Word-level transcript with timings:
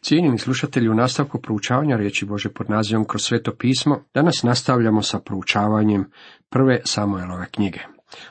Cijenjeni 0.00 0.38
slušatelji, 0.38 0.88
u 0.88 0.94
nastavku 0.94 1.40
proučavanja 1.40 1.96
riječi 1.96 2.26
Bože 2.26 2.48
pod 2.48 2.70
nazivom 2.70 3.04
kroz 3.04 3.22
sveto 3.22 3.54
pismo, 3.58 4.04
danas 4.14 4.42
nastavljamo 4.42 5.02
sa 5.02 5.18
proučavanjem 5.18 6.10
prve 6.50 6.80
Samuelove 6.84 7.46
knjige. 7.50 7.80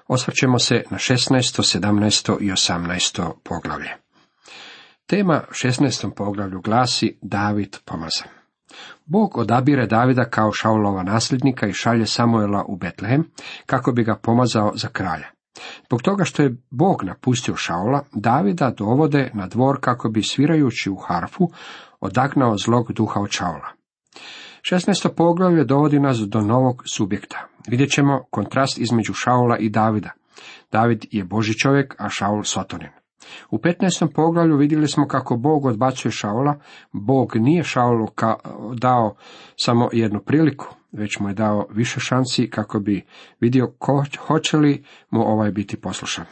Osvrćemo 0.07 0.59
se 0.59 0.83
na 0.89 0.97
16., 0.97 1.79
17. 1.79 2.37
i 2.41 2.51
18. 2.51 3.31
poglavlje. 3.43 3.89
Tema 5.05 5.41
16. 5.49 6.11
poglavlju 6.15 6.61
glasi 6.61 7.17
David 7.21 7.77
pomazan. 7.85 8.27
Bog 9.05 9.37
odabire 9.37 9.87
Davida 9.87 10.25
kao 10.25 10.51
Šaulova 10.51 11.03
nasljednika 11.03 11.67
i 11.67 11.73
šalje 11.73 12.05
Samuela 12.05 12.65
u 12.67 12.75
Betlehem 12.75 13.23
kako 13.65 13.91
bi 13.91 14.03
ga 14.03 14.15
pomazao 14.15 14.71
za 14.75 14.87
kralja. 14.87 15.36
Zbog 15.85 16.01
toga 16.01 16.23
što 16.23 16.43
je 16.43 16.55
Bog 16.69 17.03
napustio 17.03 17.55
Šaula, 17.55 18.03
Davida 18.13 18.71
dovode 18.77 19.31
na 19.33 19.47
dvor 19.47 19.77
kako 19.81 20.09
bi 20.09 20.23
svirajući 20.23 20.89
u 20.89 20.95
harfu 20.95 21.47
odagnao 21.99 22.57
zlog 22.57 22.93
duha 22.93 23.19
od 23.19 23.29
Šaula. 23.29 23.67
16. 24.61 25.09
poglavlje 25.17 25.63
dovodi 25.63 25.99
nas 25.99 26.17
do 26.17 26.41
novog 26.41 26.83
subjekta. 26.95 27.47
Vidjet 27.67 27.89
ćemo 27.89 28.23
kontrast 28.29 28.77
između 28.77 29.13
Šaula 29.13 29.57
i 29.57 29.69
Davida. 29.69 30.11
David 30.71 31.05
je 31.11 31.23
Boži 31.23 31.53
čovjek, 31.53 31.95
a 31.99 32.09
Šaul 32.09 32.43
Sotonin. 32.43 32.89
U 33.51 33.57
15. 33.57 34.13
poglavlju 34.15 34.57
vidjeli 34.57 34.87
smo 34.87 35.07
kako 35.07 35.35
Bog 35.35 35.65
odbacuje 35.65 36.11
Šaula. 36.11 36.59
Bog 36.91 37.35
nije 37.35 37.63
Šaulu 37.63 38.07
dao 38.73 39.15
samo 39.55 39.89
jednu 39.93 40.19
priliku, 40.19 40.75
već 40.97 41.19
mu 41.19 41.27
je 41.27 41.33
dao 41.33 41.67
više 41.69 41.99
šansi 41.99 42.49
kako 42.49 42.79
bi 42.79 43.05
vidio 43.39 43.73
ko, 43.79 44.05
hoće 44.27 44.57
li 44.57 44.83
mu 45.09 45.21
ovaj 45.21 45.51
biti 45.51 45.81
poslušan. 45.81 46.25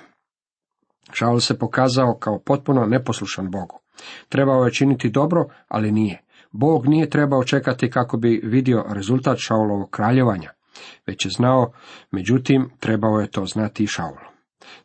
Šaul 1.11 1.39
se 1.39 1.59
pokazao 1.59 2.17
kao 2.19 2.39
potpuno 2.39 2.85
neposlušan 2.85 3.51
Bogu. 3.51 3.79
Trebao 4.29 4.65
je 4.65 4.73
činiti 4.73 5.09
dobro, 5.09 5.45
ali 5.67 5.91
nije. 5.91 6.21
Bog 6.51 6.87
nije 6.87 7.09
trebao 7.09 7.43
čekati 7.43 7.89
kako 7.89 8.17
bi 8.17 8.41
vidio 8.43 8.85
rezultat 8.89 9.37
Šaulovog 9.39 9.89
kraljevanja, 9.89 10.51
već 11.07 11.25
je 11.25 11.31
znao, 11.31 11.71
međutim, 12.11 12.69
trebao 12.79 13.19
je 13.19 13.31
to 13.31 13.45
znati 13.45 13.83
i 13.83 13.87
Šaul. 13.87 14.17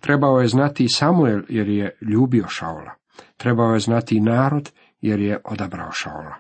Trebao 0.01 0.41
je 0.41 0.49
znati 0.49 0.85
i 0.85 0.89
Samuel 0.89 1.43
jer 1.49 1.69
je 1.69 1.99
ljubio 2.01 2.49
Šaula. 2.49 2.95
Trebao 3.37 3.75
je 3.75 3.81
znati 3.81 4.17
i 4.17 4.21
narod 4.21 4.71
jer 5.01 5.21
je 5.21 5.41
odabrao 5.45 5.93
Šaula. 5.93 6.35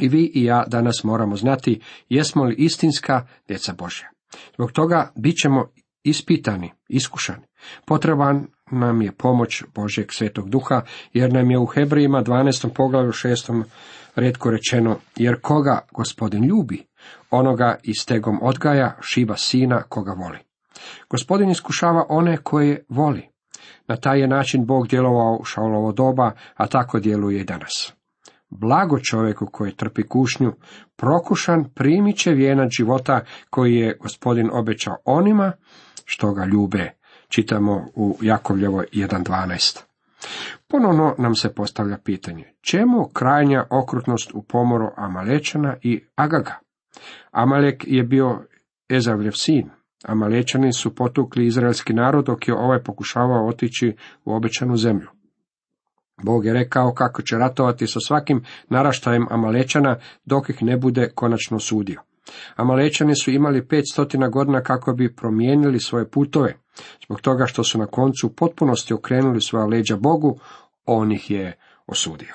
I 0.00 0.08
vi 0.08 0.30
i 0.34 0.44
ja 0.44 0.64
danas 0.66 1.04
moramo 1.04 1.36
znati 1.36 1.80
jesmo 2.08 2.44
li 2.44 2.54
istinska 2.58 3.26
djeca 3.48 3.72
Božja. 3.72 4.10
Zbog 4.54 4.72
toga 4.72 5.12
bit 5.16 5.36
ćemo 5.42 5.66
ispitani, 6.04 6.72
iskušani. 6.88 7.42
Potreban 7.86 8.46
nam 8.70 9.02
je 9.02 9.12
pomoć 9.12 9.62
Božeg 9.74 10.12
svetog 10.12 10.50
duha, 10.50 10.82
jer 11.12 11.32
nam 11.32 11.50
je 11.50 11.58
u 11.58 11.66
Hebrijima 11.66 12.22
12. 12.22 12.68
poglavlju 12.74 13.12
6. 13.12 13.62
redko 14.16 14.50
rečeno, 14.50 14.96
jer 15.16 15.40
koga 15.40 15.78
gospodin 15.92 16.44
ljubi, 16.44 16.86
onoga 17.30 17.76
i 17.82 17.94
stegom 17.94 18.38
odgaja 18.42 18.96
šiba 19.00 19.36
sina 19.36 19.82
koga 19.82 20.12
voli. 20.12 20.38
Gospodin 21.10 21.50
iskušava 21.50 22.06
one 22.08 22.36
koje 22.36 22.84
voli. 22.88 23.28
Na 23.88 23.96
taj 23.96 24.20
je 24.20 24.28
način 24.28 24.66
Bog 24.66 24.88
djelovao 24.88 25.38
u 25.40 25.44
Šaulovo 25.44 25.92
doba, 25.92 26.32
a 26.54 26.66
tako 26.66 27.00
djeluje 27.00 27.40
i 27.40 27.44
danas. 27.44 27.94
Blago 28.54 28.98
čovjeku 28.98 29.46
koji 29.46 29.72
trpi 29.72 30.02
kušnju, 30.02 30.52
prokušan 30.96 31.64
primit 31.74 32.16
će 32.16 32.30
života 32.70 33.20
koji 33.50 33.74
je 33.74 33.96
gospodin 34.00 34.50
obećao 34.52 34.96
onima 35.04 35.52
što 36.04 36.32
ga 36.32 36.44
ljube. 36.44 36.90
Čitamo 37.28 37.86
u 37.94 38.18
Jakovljevoj 38.22 38.86
1.12. 38.92 39.80
Ponovno 40.68 41.14
nam 41.18 41.34
se 41.34 41.54
postavlja 41.54 41.98
pitanje, 42.04 42.52
čemu 42.60 43.08
krajnja 43.12 43.64
okrutnost 43.70 44.30
u 44.34 44.42
pomoru 44.42 44.88
Amalečana 44.96 45.76
i 45.82 46.04
Agaga? 46.14 46.58
Amalek 47.30 47.84
je 47.86 48.04
bio 48.04 48.46
Ezavljev 48.88 49.32
sin. 49.32 49.70
Amalečani 50.04 50.72
su 50.72 50.94
potukli 50.94 51.46
izraelski 51.46 51.92
narod 51.92 52.24
dok 52.24 52.48
je 52.48 52.54
ovaj 52.54 52.82
pokušavao 52.82 53.48
otići 53.48 53.96
u 54.24 54.34
obećanu 54.34 54.76
zemlju. 54.76 55.08
Bog 56.22 56.44
je 56.44 56.52
rekao 56.52 56.94
kako 56.94 57.22
će 57.22 57.36
ratovati 57.36 57.86
sa 57.86 58.00
svakim 58.00 58.44
naraštajem 58.68 59.26
Amalečana 59.30 59.96
dok 60.24 60.48
ih 60.48 60.62
ne 60.62 60.76
bude 60.76 61.10
konačno 61.14 61.58
sudio. 61.58 62.00
Amalečani 62.56 63.16
su 63.16 63.30
imali 63.30 63.68
pet 63.68 63.84
stotina 63.92 64.28
godina 64.28 64.62
kako 64.62 64.92
bi 64.92 65.14
promijenili 65.14 65.80
svoje 65.80 66.10
putove. 66.10 66.54
Zbog 67.04 67.20
toga 67.20 67.46
što 67.46 67.64
su 67.64 67.78
na 67.78 67.86
koncu 67.86 68.26
u 68.26 68.30
potpunosti 68.30 68.94
okrenuli 68.94 69.40
svoja 69.40 69.66
leđa 69.66 69.96
Bogu, 69.96 70.38
on 70.86 71.12
ih 71.12 71.30
je 71.30 71.58
osudio. 71.86 72.34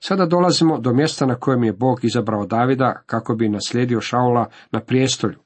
Sada 0.00 0.26
dolazimo 0.26 0.78
do 0.78 0.92
mjesta 0.92 1.26
na 1.26 1.34
kojem 1.34 1.64
je 1.64 1.72
Bog 1.72 2.04
izabrao 2.04 2.46
Davida 2.46 3.02
kako 3.06 3.34
bi 3.34 3.48
naslijedio 3.48 4.00
Šaula 4.00 4.48
na 4.70 4.80
prijestolju. 4.80 5.38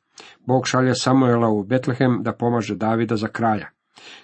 Bog 0.46 0.66
šalje 0.66 0.94
Samuela 0.94 1.48
u 1.48 1.64
Betlehem 1.64 2.22
da 2.22 2.32
pomaže 2.32 2.74
Davida 2.74 3.16
za 3.16 3.28
kralja. 3.28 3.66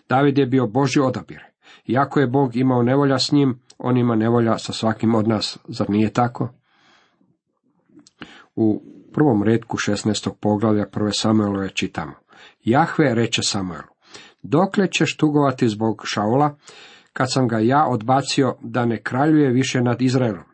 David 0.08 0.38
je 0.38 0.46
bio 0.46 0.66
Boži 0.66 1.00
odabir. 1.00 1.53
Iako 1.86 2.20
je 2.20 2.26
Bog 2.26 2.56
imao 2.56 2.82
nevolja 2.82 3.18
s 3.18 3.32
njim, 3.32 3.60
on 3.78 3.96
ima 3.96 4.16
nevolja 4.16 4.58
sa 4.58 4.72
svakim 4.72 5.14
od 5.14 5.28
nas, 5.28 5.58
zar 5.68 5.90
nije 5.90 6.12
tako? 6.12 6.48
U 8.56 8.82
prvom 9.12 9.42
redku 9.42 9.76
16. 9.76 10.30
poglavlja 10.40 10.86
prve 10.86 11.12
Samuelove 11.12 11.70
čitamo. 11.70 12.12
Jahve 12.64 13.14
reče 13.14 13.42
Samuelu, 13.42 13.88
dokle 14.42 14.86
ćeš 14.90 15.16
tugovati 15.16 15.68
zbog 15.68 16.02
Šaula, 16.06 16.56
kad 17.12 17.32
sam 17.32 17.48
ga 17.48 17.58
ja 17.58 17.86
odbacio 17.88 18.56
da 18.62 18.86
ne 18.86 19.02
kraljuje 19.02 19.50
više 19.50 19.80
nad 19.80 20.02
Izraelom? 20.02 20.44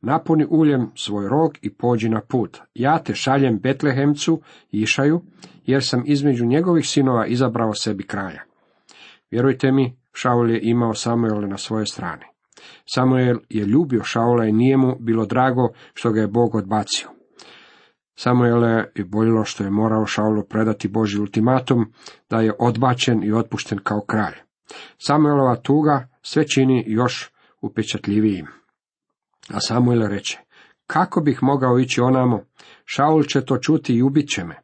Napuni 0.00 0.46
uljem 0.50 0.90
svoj 0.94 1.28
rog 1.28 1.58
i 1.62 1.74
pođi 1.74 2.08
na 2.08 2.20
put. 2.20 2.58
Ja 2.74 2.98
te 2.98 3.14
šaljem 3.14 3.58
Betlehemcu, 3.58 4.40
Išaju, 4.70 5.22
jer 5.66 5.84
sam 5.84 6.02
između 6.06 6.46
njegovih 6.46 6.88
sinova 6.88 7.26
izabrao 7.26 7.74
sebi 7.74 8.06
kraja. 8.06 8.42
Vjerujte 9.30 9.72
mi, 9.72 9.96
Šaul 10.16 10.50
je 10.50 10.60
imao 10.62 10.94
Samuel 10.94 11.48
na 11.48 11.58
svojoj 11.58 11.86
strani. 11.86 12.24
Samuel 12.94 13.36
je 13.48 13.64
ljubio 13.64 14.04
Šaula 14.04 14.44
i 14.44 14.52
nije 14.52 14.76
mu 14.76 14.96
bilo 15.00 15.26
drago 15.26 15.68
što 15.94 16.12
ga 16.12 16.20
je 16.20 16.26
Bog 16.26 16.54
odbacio. 16.54 17.08
Samuele 18.14 18.84
je 18.94 19.04
boljilo 19.04 19.44
što 19.44 19.64
je 19.64 19.70
morao 19.70 20.06
Šaulu 20.06 20.42
predati 20.48 20.88
Boži 20.88 21.20
ultimatum 21.20 21.92
da 22.30 22.40
je 22.40 22.52
odbačen 22.58 23.24
i 23.24 23.32
otpušten 23.32 23.78
kao 23.82 24.00
kralj. 24.00 24.34
Samuelova 24.98 25.56
tuga 25.56 26.08
sve 26.22 26.48
čini 26.48 26.84
još 26.86 27.30
upečatljivijim. 27.60 28.46
A 29.48 29.60
Samuel 29.60 30.08
reče, 30.08 30.38
kako 30.86 31.20
bih 31.20 31.42
mogao 31.42 31.78
ići 31.78 32.00
onamo, 32.00 32.44
Šaul 32.84 33.22
će 33.22 33.44
to 33.44 33.58
čuti 33.58 33.94
i 33.94 34.02
ubit 34.02 34.28
će 34.28 34.44
me. 34.44 34.56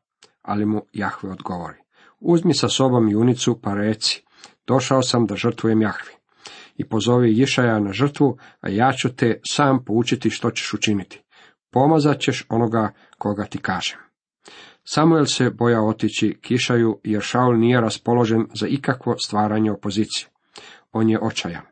Ali 0.42 0.66
mu 0.66 0.82
Jahve 0.92 1.30
odgovori, 1.30 1.78
uzmi 2.20 2.54
sa 2.54 2.68
sobom 2.68 3.08
junicu 3.08 3.60
pa 3.62 3.74
reci, 3.74 4.24
došao 4.66 5.02
sam 5.02 5.26
da 5.26 5.36
žrtvujem 5.36 5.82
Jahvi. 5.82 6.12
I 6.76 6.88
pozovi 6.88 7.40
Išaja 7.40 7.78
na 7.78 7.92
žrtvu, 7.92 8.38
a 8.60 8.68
ja 8.68 8.92
ću 8.92 9.08
te 9.16 9.40
sam 9.48 9.84
poučiti 9.84 10.30
što 10.30 10.50
ćeš 10.50 10.74
učiniti. 10.74 11.22
Pomazat 11.70 12.20
ćeš 12.20 12.46
onoga 12.48 12.92
koga 13.18 13.44
ti 13.44 13.58
kažem. 13.58 13.98
Samuel 14.84 15.24
se 15.24 15.50
boja 15.50 15.82
otići 15.82 16.38
kišaju, 16.40 17.00
jer 17.04 17.22
Šaul 17.22 17.58
nije 17.58 17.80
raspoložen 17.80 18.46
za 18.54 18.66
ikakvo 18.66 19.18
stvaranje 19.18 19.72
opozicije. 19.72 20.28
On 20.92 21.10
je 21.10 21.18
očajan. 21.22 21.62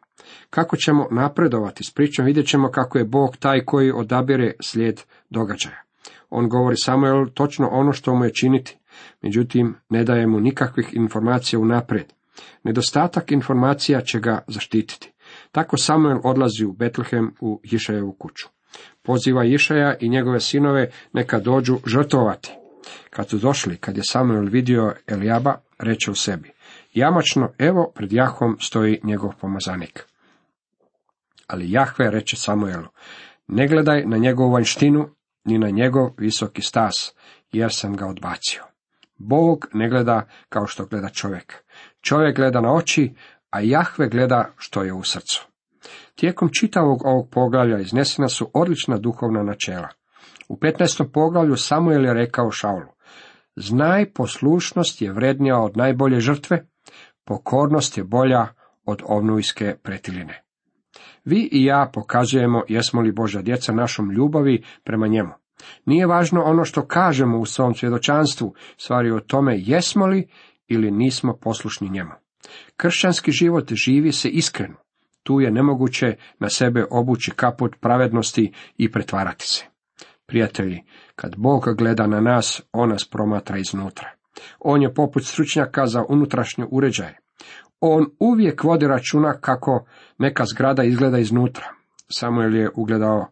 Kako 0.51 0.77
ćemo 0.77 1.09
napredovati 1.11 1.85
s 1.85 1.95
pričom, 1.95 2.27
vidjet 2.27 2.47
ćemo 2.47 2.71
kako 2.71 2.99
je 2.99 3.05
Bog 3.05 3.37
taj 3.37 3.65
koji 3.65 3.93
odabire 3.93 4.53
slijed 4.63 5.01
događaja. 5.31 5.83
On 6.31 6.49
govori 6.49 6.77
Samuel 6.77 7.27
točno 7.35 7.69
ono 7.69 7.93
što 7.93 8.15
mu 8.15 8.25
je 8.25 8.35
činiti, 8.35 8.79
međutim 9.23 9.77
ne 9.89 10.05
daje 10.05 10.27
mu 10.27 10.41
nikakvih 10.41 10.89
informacija 10.93 11.59
unaprijed. 11.59 12.13
Nedostatak 12.63 13.33
informacija 13.33 14.01
će 14.01 14.21
ga 14.21 14.45
zaštititi. 14.47 15.13
Tako 15.53 15.77
Samuel 15.77 16.19
odlazi 16.25 16.65
u 16.65 16.73
Betlehem 16.73 17.35
u 17.41 17.61
Išajevu 17.65 18.13
kuću. 18.13 18.49
Poziva 19.03 19.45
Išaja 19.45 19.97
i 20.01 20.09
njegove 20.09 20.41
sinove 20.41 20.91
neka 21.13 21.39
dođu 21.39 21.79
žrtovati. 21.87 22.53
Kad 23.11 23.29
su 23.29 23.39
došli, 23.39 23.77
kad 23.77 23.97
je 23.97 24.03
Samuel 24.05 24.45
vidio 24.45 24.95
Elijaba, 25.07 25.55
reče 25.79 26.11
u 26.11 26.15
sebi, 26.15 26.51
jamačno, 26.95 27.53
evo 27.59 27.93
pred 27.95 28.13
Jahom 28.13 28.57
stoji 28.61 29.01
njegov 29.03 29.33
pomazanik. 29.41 30.07
Ali 31.47 31.71
Jahve 31.71 32.11
reče 32.11 32.37
Samuelu, 32.37 32.89
ne 33.49 33.69
gledaj 33.69 34.05
na 34.07 34.17
njegovu 34.17 34.53
vanjštinu, 34.53 35.09
ni 35.45 35.59
na 35.59 35.71
njegov 35.71 36.11
visoki 36.19 36.63
stas, 36.63 37.15
jer 37.53 37.73
sam 37.73 37.97
ga 37.97 38.07
odbacio. 38.07 38.63
Bog 39.17 39.69
ne 39.73 39.89
gleda 39.89 40.27
kao 40.49 40.67
što 40.67 40.87
gleda 40.87 41.09
čovjek. 41.09 41.65
Čovjek 42.01 42.37
gleda 42.37 42.61
na 42.61 42.75
oči, 42.75 43.15
a 43.51 43.61
Jahve 43.61 44.09
gleda 44.09 44.53
što 44.57 44.83
je 44.83 44.93
u 44.93 45.03
srcu. 45.03 45.47
Tijekom 46.15 46.49
čitavog 46.61 47.03
ovog 47.05 47.29
poglavlja 47.31 47.79
iznesena 47.79 48.29
su 48.29 48.51
odlična 48.55 48.99
duhovna 48.99 49.43
načela. 49.43 49.89
U 50.49 50.57
15. 50.57 51.13
poglavlju 51.13 51.57
Samuel 51.57 52.05
je 52.05 52.15
rekao 52.15 52.51
Šaulu, 52.51 52.93
znaj 53.57 54.13
poslušnost 54.13 55.03
je 55.03 55.13
vrednija 55.13 55.59
od 55.59 55.77
najbolje 55.77 56.21
žrtve, 56.21 56.67
pokornost 57.25 57.99
je 57.99 58.05
bolja 58.05 58.47
od 58.85 59.03
ovnujske 59.05 59.77
pretiline. 59.83 60.43
Vi 61.25 61.49
i 61.53 61.65
ja 61.65 61.91
pokazujemo 61.95 62.63
jesmo 62.69 63.01
li 63.01 63.13
Božja 63.13 63.43
djeca 63.43 63.73
našom 63.73 64.11
ljubavi 64.11 64.65
prema 64.85 65.07
njemu. 65.07 65.31
Nije 65.85 66.07
važno 66.07 66.43
ono 66.45 66.65
što 66.65 66.87
kažemo 66.87 67.39
u 67.39 67.47
svom 67.47 67.75
svjedočanstvu, 67.75 68.55
stvari 68.77 69.11
o 69.11 69.21
tome 69.21 69.55
jesmo 69.59 70.07
li 70.07 70.29
ili 70.71 70.91
nismo 70.91 71.37
poslušni 71.41 71.89
njemu. 71.89 72.11
Kršćanski 72.77 73.33
život 73.33 73.73
živi 73.73 74.13
se 74.13 74.29
iskreno. 74.29 74.77
Tu 75.23 75.41
je 75.41 75.51
nemoguće 75.51 76.17
na 76.39 76.49
sebe 76.49 76.85
obući 76.91 77.31
kaput 77.31 77.77
pravednosti 77.81 78.53
i 78.77 78.91
pretvarati 78.91 79.49
se. 79.49 79.65
Prijatelji, 80.27 80.83
kad 81.17 81.37
Bog 81.37 81.65
gleda 81.79 82.07
na 82.07 82.21
nas, 82.21 82.63
on 82.73 82.89
nas 82.89 83.09
promatra 83.11 83.59
iznutra. 83.59 84.11
On 84.59 84.83
je 84.83 84.95
poput 84.95 85.25
stručnjaka 85.25 85.87
za 85.87 86.05
unutrašnje 86.09 86.65
uređaje. 86.71 87.19
On 87.81 88.07
uvijek 88.19 88.65
vodi 88.65 88.87
računa 88.87 89.41
kako 89.41 89.87
neka 90.19 90.45
zgrada 90.45 90.85
izgleda 90.85 91.19
iznutra. 91.19 91.67
Samuel 92.09 92.55
je 92.55 92.71
ugledao 92.75 93.27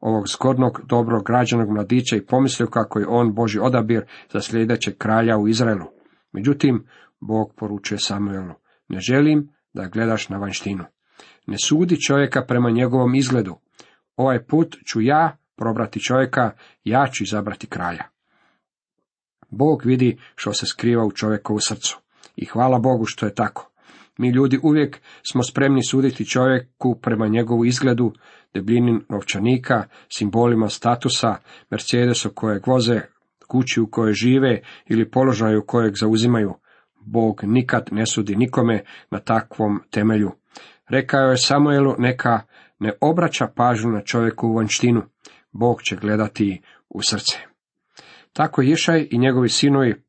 ovog 0.00 0.28
zgodnog, 0.28 0.80
dobrog 0.86 1.24
građanog 1.24 1.70
mladića 1.70 2.16
i 2.16 2.26
pomislio 2.26 2.66
kako 2.66 2.98
je 2.98 3.06
on 3.08 3.34
Boži 3.34 3.58
odabir 3.58 4.04
za 4.32 4.40
sljedećeg 4.40 4.98
kralja 4.98 5.38
u 5.38 5.48
Izraelu. 5.48 5.99
Međutim, 6.32 6.86
Bog 7.20 7.54
poručuje 7.56 7.98
Samuelu, 7.98 8.54
ne 8.88 9.00
želim 9.00 9.48
da 9.72 9.88
gledaš 9.88 10.28
na 10.28 10.38
vanštinu. 10.38 10.84
Ne 11.46 11.56
sudi 11.64 12.00
čovjeka 12.00 12.44
prema 12.48 12.70
njegovom 12.70 13.14
izgledu. 13.14 13.56
Ovaj 14.16 14.44
put 14.44 14.76
ću 14.86 15.00
ja 15.00 15.36
probrati 15.56 16.00
čovjeka, 16.00 16.50
ja 16.84 17.06
ću 17.12 17.24
izabrati 17.24 17.66
kralja. 17.66 18.04
Bog 19.50 19.82
vidi 19.84 20.18
što 20.34 20.52
se 20.52 20.66
skriva 20.66 21.04
u 21.04 21.12
čovjekovu 21.12 21.60
srcu. 21.60 22.00
I 22.36 22.44
hvala 22.46 22.78
Bogu 22.78 23.04
što 23.06 23.26
je 23.26 23.34
tako. 23.34 23.70
Mi 24.18 24.30
ljudi 24.30 24.58
uvijek 24.62 25.00
smo 25.30 25.42
spremni 25.42 25.82
suditi 25.84 26.26
čovjeku 26.26 26.98
prema 27.02 27.28
njegovu 27.28 27.64
izgledu, 27.64 28.12
debljini 28.54 29.00
novčanika, 29.08 29.84
simbolima 30.08 30.68
statusa, 30.68 31.36
Mercedesu 31.70 32.30
kojeg 32.34 32.66
voze, 32.66 33.00
kući 33.50 33.80
u 33.80 33.86
kojoj 33.90 34.12
žive 34.12 34.60
ili 34.86 35.10
položaju 35.10 35.64
kojeg 35.66 35.94
zauzimaju. 36.00 36.54
Bog 37.00 37.40
nikad 37.42 37.88
ne 37.92 38.06
sudi 38.06 38.36
nikome 38.36 38.82
na 39.10 39.18
takvom 39.18 39.80
temelju. 39.90 40.30
Rekao 40.88 41.30
je 41.30 41.36
Samuelu 41.36 41.94
neka 41.98 42.40
ne 42.78 42.92
obraća 43.00 43.46
pažnju 43.56 43.90
na 43.90 44.00
čovjeku 44.00 44.54
vanštinu. 44.54 45.02
Bog 45.52 45.82
će 45.82 45.96
gledati 45.96 46.62
u 46.88 47.02
srce. 47.02 47.38
Tako 48.32 48.62
Išaj 48.62 49.08
i 49.10 49.18
njegovi 49.18 49.48
sinovi 49.48 50.02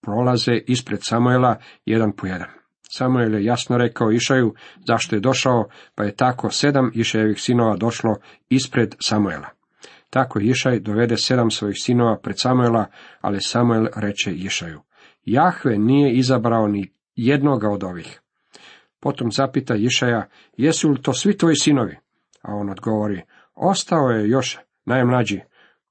prolaze 0.00 0.52
ispred 0.66 0.98
Samuela 1.02 1.56
jedan 1.84 2.12
po 2.12 2.26
jedan. 2.26 2.48
Samuel 2.92 3.34
je 3.34 3.44
jasno 3.44 3.78
rekao 3.78 4.12
Išaju 4.12 4.54
zašto 4.86 5.16
je 5.16 5.20
došao, 5.20 5.68
pa 5.94 6.04
je 6.04 6.16
tako 6.16 6.50
sedam 6.50 6.90
Išajevih 6.94 7.40
sinova 7.40 7.76
došlo 7.76 8.16
ispred 8.48 8.94
Samuela. 9.00 9.59
Tako 10.10 10.40
Išaj 10.40 10.80
dovede 10.80 11.16
sedam 11.16 11.50
svojih 11.50 11.76
sinova 11.80 12.18
pred 12.22 12.36
Samuela, 12.38 12.86
ali 13.20 13.40
Samuel 13.40 13.86
reče 13.96 14.32
Išaju, 14.32 14.80
Jahve 15.24 15.78
nije 15.78 16.12
izabrao 16.12 16.68
ni 16.68 16.92
jednoga 17.14 17.68
od 17.68 17.84
ovih. 17.84 18.20
Potom 19.00 19.32
zapita 19.32 19.74
Išaja, 19.76 20.28
jesu 20.56 20.88
li 20.88 21.02
to 21.02 21.12
svi 21.12 21.38
tvoji 21.38 21.56
sinovi? 21.56 21.96
A 22.42 22.54
on 22.54 22.70
odgovori, 22.70 23.22
ostao 23.54 24.08
je 24.08 24.28
još 24.28 24.58
najmlađi, 24.84 25.40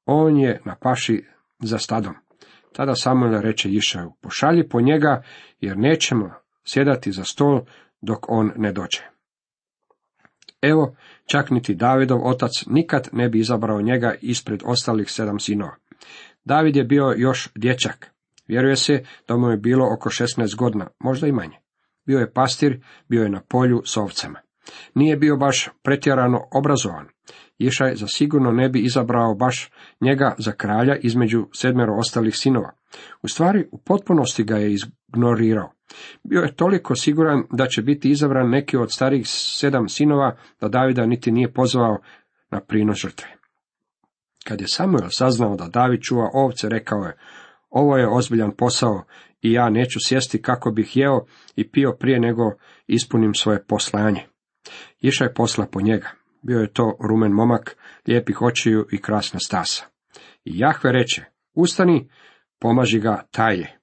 on 0.06 0.38
je 0.38 0.62
na 0.66 0.76
paši 0.76 1.26
za 1.60 1.78
stadom. 1.78 2.14
Tada 2.74 2.96
Samuel 2.96 3.42
reče 3.42 3.70
Išaju, 3.70 4.12
pošalji 4.22 4.70
po 4.70 4.82
njega, 4.82 5.24
jer 5.60 5.78
nećemo 5.78 6.32
sjedati 6.66 7.12
za 7.12 7.24
stol 7.24 7.62
dok 8.02 8.30
on 8.30 8.52
ne 8.56 8.72
dođe. 8.72 9.19
Evo, 10.62 10.96
čak 11.26 11.50
niti 11.50 11.76
Davidov 11.76 12.28
otac 12.28 12.52
nikad 12.68 13.10
ne 13.12 13.30
bi 13.30 13.40
izabrao 13.40 13.82
njega 13.82 14.16
ispred 14.22 14.62
ostalih 14.66 15.12
sedam 15.12 15.40
sinova. 15.40 15.76
David 16.46 16.76
je 16.76 16.84
bio 16.84 17.14
još 17.18 17.50
dječak. 17.56 18.12
Vjeruje 18.48 18.76
se 18.76 19.04
da 19.28 19.38
mu 19.38 19.50
je 19.50 19.58
bilo 19.58 19.94
oko 19.94 20.10
16 20.10 20.56
godina, 20.56 20.88
možda 21.00 21.28
i 21.28 21.32
manje. 21.32 21.58
Bio 22.06 22.20
je 22.20 22.34
pastir, 22.34 22.84
bio 23.10 23.24
je 23.24 23.30
na 23.30 23.42
polju 23.50 23.82
s 23.86 23.98
ovcama. 23.98 24.40
Nije 24.94 25.18
bio 25.18 25.38
baš 25.38 25.70
pretjerano 25.84 26.48
obrazovan. 26.52 27.08
Išaj 27.60 27.96
za 27.96 28.08
sigurno 28.08 28.52
ne 28.52 28.70
bi 28.70 28.80
izabrao 28.80 29.36
baš 29.36 29.72
njega 30.02 30.36
za 30.38 30.52
kralja 30.52 30.96
između 30.96 31.48
sedmero 31.54 31.96
ostalih 31.96 32.36
sinova. 32.38 32.72
U 33.22 33.28
stvari, 33.28 33.68
u 33.72 33.78
potpunosti 33.78 34.44
ga 34.44 34.58
je 34.58 34.76
ignorirao. 35.08 35.72
Bio 36.24 36.42
je 36.42 36.56
toliko 36.56 36.96
siguran 36.96 37.44
da 37.52 37.68
će 37.68 37.82
biti 37.82 38.10
izabran 38.10 38.50
neki 38.50 38.78
od 38.78 38.92
starih 38.92 39.28
sedam 39.28 39.90
sinova, 39.90 40.36
da 40.62 40.68
Davida 40.68 41.06
niti 41.06 41.32
nije 41.32 41.54
pozvao 41.54 41.98
na 42.52 42.62
prinos 42.62 42.98
žrtve. 42.98 43.28
Kad 44.44 44.62
je 44.62 44.68
Samuel 44.68 45.10
saznao 45.10 45.56
da 45.56 45.68
David 45.68 46.02
čuva 46.02 46.30
ovce, 46.34 46.70
rekao 46.70 47.04
je, 47.04 47.18
ovo 47.70 47.98
je 47.98 48.08
ozbiljan 48.08 48.52
posao 48.52 49.04
i 49.42 49.52
ja 49.52 49.70
neću 49.70 50.00
sjesti 50.02 50.42
kako 50.42 50.72
bih 50.72 50.98
jeo 50.98 51.26
i 51.56 51.72
pio 51.72 51.96
prije 52.00 52.20
nego 52.20 52.44
ispunim 52.88 53.34
svoje 53.34 53.64
poslanje. 53.64 54.26
Iša 55.00 55.24
je 55.24 55.34
posla 55.34 55.66
po 55.66 55.82
njega. 55.82 56.19
Bio 56.42 56.60
je 56.60 56.74
to 56.74 56.98
rumen 57.10 57.32
momak, 57.32 57.78
lijepih 58.08 58.42
očiju 58.42 58.88
i 58.92 59.02
krasna 59.02 59.40
stasa. 59.40 59.86
I 60.46 60.60
Jahve 60.60 60.92
reče, 60.92 61.24
ustani, 61.54 62.10
pomaži 62.60 63.00
ga 63.00 63.24
taje. 63.32 63.80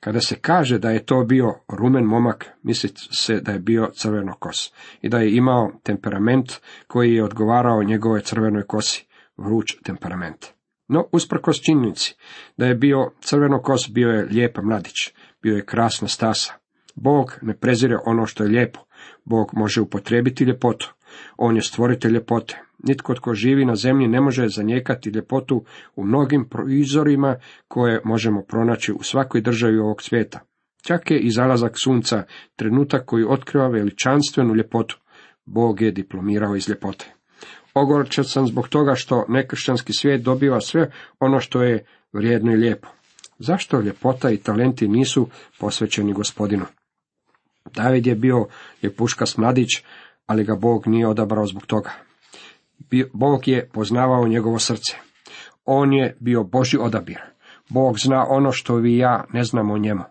Kada 0.00 0.20
se 0.20 0.36
kaže 0.40 0.78
da 0.78 0.90
je 0.90 1.06
to 1.06 1.24
bio 1.24 1.54
rumen 1.68 2.04
momak, 2.04 2.46
misli 2.62 2.90
se 2.94 3.40
da 3.40 3.52
je 3.52 3.58
bio 3.58 3.90
crveno 3.94 4.34
kos 4.38 4.72
i 5.02 5.08
da 5.08 5.18
je 5.18 5.36
imao 5.36 5.72
temperament 5.82 6.52
koji 6.86 7.14
je 7.14 7.24
odgovarao 7.24 7.82
njegove 7.82 8.20
crvenoj 8.20 8.62
kosi, 8.66 9.06
vruć 9.36 9.66
temperament. 9.84 10.46
No, 10.88 11.08
usprkos 11.12 11.60
činjenici 11.60 12.14
da 12.56 12.66
je 12.66 12.74
bio 12.74 13.10
crveno 13.20 13.62
kos, 13.62 13.90
bio 13.90 14.08
je 14.08 14.24
lijep 14.24 14.58
mladić, 14.62 15.14
bio 15.42 15.56
je 15.56 15.64
krasna 15.64 16.08
stasa. 16.08 16.54
Bog 16.94 17.38
ne 17.42 17.56
prezire 17.56 17.96
ono 18.06 18.26
što 18.26 18.44
je 18.44 18.50
lijepo, 18.50 18.80
Bog 19.24 19.50
može 19.52 19.80
upotrijebiti 19.80 20.44
ljepotu, 20.44 20.94
on 21.36 21.56
je 21.56 21.62
stvoritelj 21.62 22.12
ljepote. 22.12 22.62
Nitko 22.78 23.14
tko 23.14 23.34
živi 23.34 23.64
na 23.64 23.76
zemlji 23.76 24.08
ne 24.08 24.20
može 24.20 24.48
zanijekati 24.48 25.10
ljepotu 25.10 25.64
u 25.96 26.04
mnogim 26.04 26.48
proizorima 26.48 27.36
koje 27.68 28.00
možemo 28.04 28.42
pronaći 28.42 28.92
u 28.92 29.02
svakoj 29.02 29.40
državi 29.40 29.78
ovog 29.78 30.02
svijeta. 30.02 30.40
Čak 30.82 31.10
je 31.10 31.18
i 31.18 31.30
zalazak 31.30 31.78
sunca 31.78 32.22
trenutak 32.56 33.04
koji 33.04 33.24
otkriva 33.28 33.68
veličanstvenu 33.68 34.54
ljepotu. 34.54 34.98
Bog 35.44 35.80
je 35.80 35.90
diplomirao 35.90 36.56
iz 36.56 36.68
ljepote. 36.68 37.14
Ogorčan 37.74 38.24
sam 38.24 38.46
zbog 38.46 38.68
toga 38.68 38.94
što 38.94 39.26
nekršćanski 39.28 39.92
svijet 39.92 40.22
dobiva 40.22 40.60
sve 40.60 40.90
ono 41.20 41.40
što 41.40 41.62
je 41.62 41.84
vrijedno 42.12 42.52
i 42.52 42.56
lijepo. 42.56 42.88
Zašto 43.38 43.80
ljepota 43.80 44.30
i 44.30 44.36
talenti 44.36 44.88
nisu 44.88 45.28
posvećeni 45.58 46.12
gospodinu? 46.12 46.64
David 47.74 48.06
je 48.06 48.14
bio 48.14 48.46
je 48.82 48.92
puškas 48.92 49.36
mladić, 49.36 49.68
ali 50.26 50.44
ga 50.44 50.56
Bog 50.56 50.86
nije 50.86 51.08
odabrao 51.08 51.46
zbog 51.46 51.66
toga. 51.66 51.90
Bog 53.12 53.48
je 53.48 53.68
poznavao 53.72 54.28
njegovo 54.28 54.58
srce. 54.58 54.96
On 55.64 55.92
je 55.92 56.16
bio 56.20 56.44
Boži 56.44 56.78
odabir. 56.80 57.18
Bog 57.68 57.98
zna 57.98 58.26
ono 58.28 58.52
što 58.52 58.76
vi 58.76 58.94
i 58.94 58.98
ja 58.98 59.24
ne 59.32 59.44
znamo 59.44 59.74
o 59.74 59.78
njemu. 59.78 60.02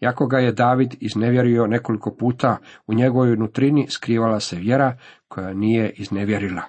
Jako 0.00 0.26
ga 0.26 0.38
je 0.38 0.52
David 0.52 0.94
iznevjerio 1.00 1.66
nekoliko 1.66 2.16
puta, 2.18 2.56
u 2.86 2.94
njegovoj 2.94 3.36
nutrini 3.36 3.86
skrivala 3.90 4.40
se 4.40 4.56
vjera 4.56 4.96
koja 5.28 5.52
nije 5.52 5.90
iznevjerila. 5.90 6.62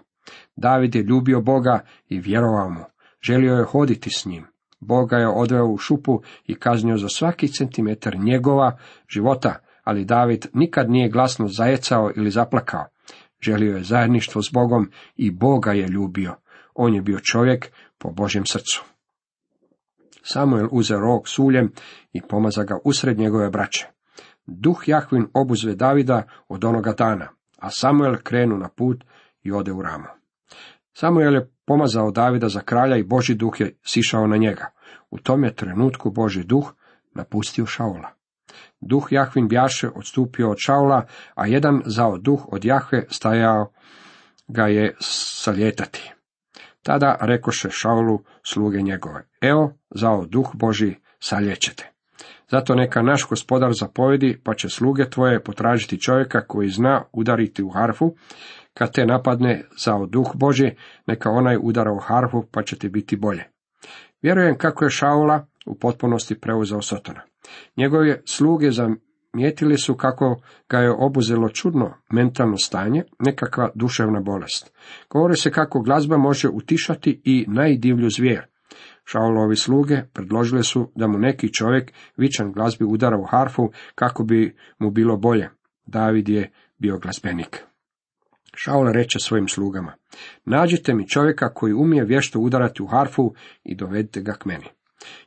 David 0.56 0.96
je 0.96 1.03
ljubio 1.03 1.41
Boga 1.41 1.79
i 2.10 2.20
vjerovao 2.20 2.70
mu. 2.70 2.84
Želio 3.22 3.53
je 3.53 3.65
hoditi 3.65 4.10
s 4.10 4.25
njim. 4.25 4.46
Boga 4.79 5.18
je 5.18 5.27
odveo 5.27 5.65
u 5.65 5.77
šupu 5.77 6.22
i 6.48 6.56
kaznio 6.56 6.98
za 6.98 7.10
svaki 7.10 7.48
centimetar 7.48 8.18
njegova 8.18 8.77
života, 9.08 9.56
ali 9.89 10.05
David 10.05 10.46
nikad 10.53 10.89
nije 10.89 11.10
glasno 11.10 11.48
zajecao 11.48 12.12
ili 12.15 12.31
zaplakao. 12.31 12.86
Želio 13.41 13.77
je 13.77 13.84
zajedništvo 13.84 14.41
s 14.41 14.50
Bogom 14.53 14.91
i 15.15 15.31
Boga 15.31 15.72
je 15.72 15.88
ljubio. 15.88 16.36
On 16.74 16.93
je 16.96 17.01
bio 17.01 17.19
čovjek 17.19 17.72
po 17.98 18.12
Božjem 18.12 18.46
srcu. 18.46 18.84
Samuel 20.24 20.67
uze 20.72 20.96
rog 20.96 21.27
s 21.27 21.39
uljem 21.39 21.72
i 22.13 22.22
pomaza 22.22 22.63
ga 22.63 22.77
usred 22.84 23.17
njegove 23.17 23.50
braće. 23.50 23.88
Duh 24.46 24.84
Jahvin 24.86 25.27
obuzve 25.34 25.75
Davida 25.75 26.24
od 26.48 26.65
onoga 26.65 26.93
dana, 26.93 27.27
a 27.60 27.69
Samuel 27.72 28.15
krenu 28.24 28.58
na 28.58 28.69
put 28.69 29.03
i 29.43 29.51
ode 29.51 29.72
u 29.72 29.81
ramo. 29.81 30.08
Samuel 30.93 31.34
je 31.34 31.51
pomazao 31.65 32.12
Davida 32.12 32.50
za 32.50 32.60
kralja 32.62 32.98
i 32.98 33.03
Boži 33.03 33.36
duh 33.36 33.60
je 33.60 33.77
sišao 33.84 34.27
na 34.27 34.38
njega. 34.38 34.65
U 35.10 35.17
tom 35.19 35.43
je 35.43 35.55
trenutku 35.55 36.12
Boži 36.12 36.43
duh 36.43 36.74
napustio 37.15 37.65
Šaula. 37.65 38.18
Duh 38.81 39.07
Jahvin 39.12 39.48
bjaše 39.48 39.89
odstupio 39.95 40.50
od 40.50 40.57
Šaula, 40.59 41.05
a 41.36 41.48
jedan 41.48 41.81
zao 41.86 42.17
duh 42.17 42.45
od 42.51 42.65
Jahve 42.65 43.05
stajao 43.09 43.71
ga 44.48 44.67
je 44.67 44.95
saljetati. 45.00 46.13
Tada 46.83 47.17
rekoše 47.21 47.69
Šaulu 47.71 48.19
sluge 48.43 48.81
njegove, 48.81 49.27
evo, 49.41 49.74
zao 49.95 50.25
duh 50.25 50.50
Boži 50.53 50.95
saljećete. 51.19 51.91
Zato 52.51 52.75
neka 52.75 53.01
naš 53.01 53.27
gospodar 53.29 53.74
zapovedi, 53.74 54.41
pa 54.43 54.53
će 54.53 54.69
sluge 54.69 55.09
tvoje 55.09 55.43
potražiti 55.43 56.01
čovjeka 56.01 56.48
koji 56.48 56.69
zna 56.69 57.03
udariti 57.12 57.63
u 57.63 57.69
harfu, 57.69 58.15
kad 58.74 58.93
te 58.93 59.05
napadne 59.05 59.63
za 59.83 60.05
duh 60.09 60.31
Boži, 60.36 60.71
neka 61.07 61.29
onaj 61.29 61.57
udara 61.62 61.93
u 61.93 62.00
harfu, 62.00 62.43
pa 62.51 62.63
će 62.63 62.77
ti 62.77 62.89
biti 62.89 63.15
bolje. 63.15 63.43
Vjerujem 64.21 64.57
kako 64.57 64.83
je 64.86 64.89
Šaula 64.89 65.45
u 65.69 65.75
potpunosti 65.75 66.39
preuzeo 66.39 66.81
Sotona. 66.81 67.21
Njegove 67.77 68.21
sluge 68.25 68.69
zamijetili 68.71 69.77
su 69.77 69.95
kako 69.95 70.41
ga 70.69 70.77
je 70.77 70.95
obuzelo 70.99 71.49
čudno 71.49 71.93
mentalno 72.11 72.57
stanje, 72.57 73.03
nekakva 73.19 73.69
duševna 73.75 74.19
bolest. 74.19 74.73
Govori 75.09 75.35
se 75.35 75.51
kako 75.51 75.81
glazba 75.81 76.17
može 76.17 76.49
utišati 76.49 77.21
i 77.23 77.45
najdivlju 77.47 78.09
zvijer. 78.09 78.45
Šaulovi 79.05 79.55
sluge 79.55 80.03
predložili 80.13 80.63
su 80.63 80.91
da 80.95 81.07
mu 81.07 81.17
neki 81.17 81.53
čovjek 81.53 81.93
vičan 82.17 82.51
glazbi 82.51 82.85
udara 82.85 83.17
u 83.17 83.23
harfu 83.23 83.71
kako 83.95 84.23
bi 84.23 84.55
mu 84.79 84.91
bilo 84.91 85.17
bolje. 85.17 85.49
David 85.85 86.29
je 86.29 86.51
bio 86.77 86.97
glazbenik. 86.97 87.63
Šaul 88.55 88.91
reče 88.91 89.19
svojim 89.19 89.47
slugama, 89.47 89.93
nađite 90.45 90.93
mi 90.93 91.07
čovjeka 91.07 91.53
koji 91.53 91.73
umije 91.73 92.05
vješto 92.05 92.39
udarati 92.39 92.83
u 92.83 92.88
harfu 92.88 93.33
i 93.63 93.75
dovedite 93.75 94.21
ga 94.21 94.33
k 94.33 94.45
meni. 94.45 94.65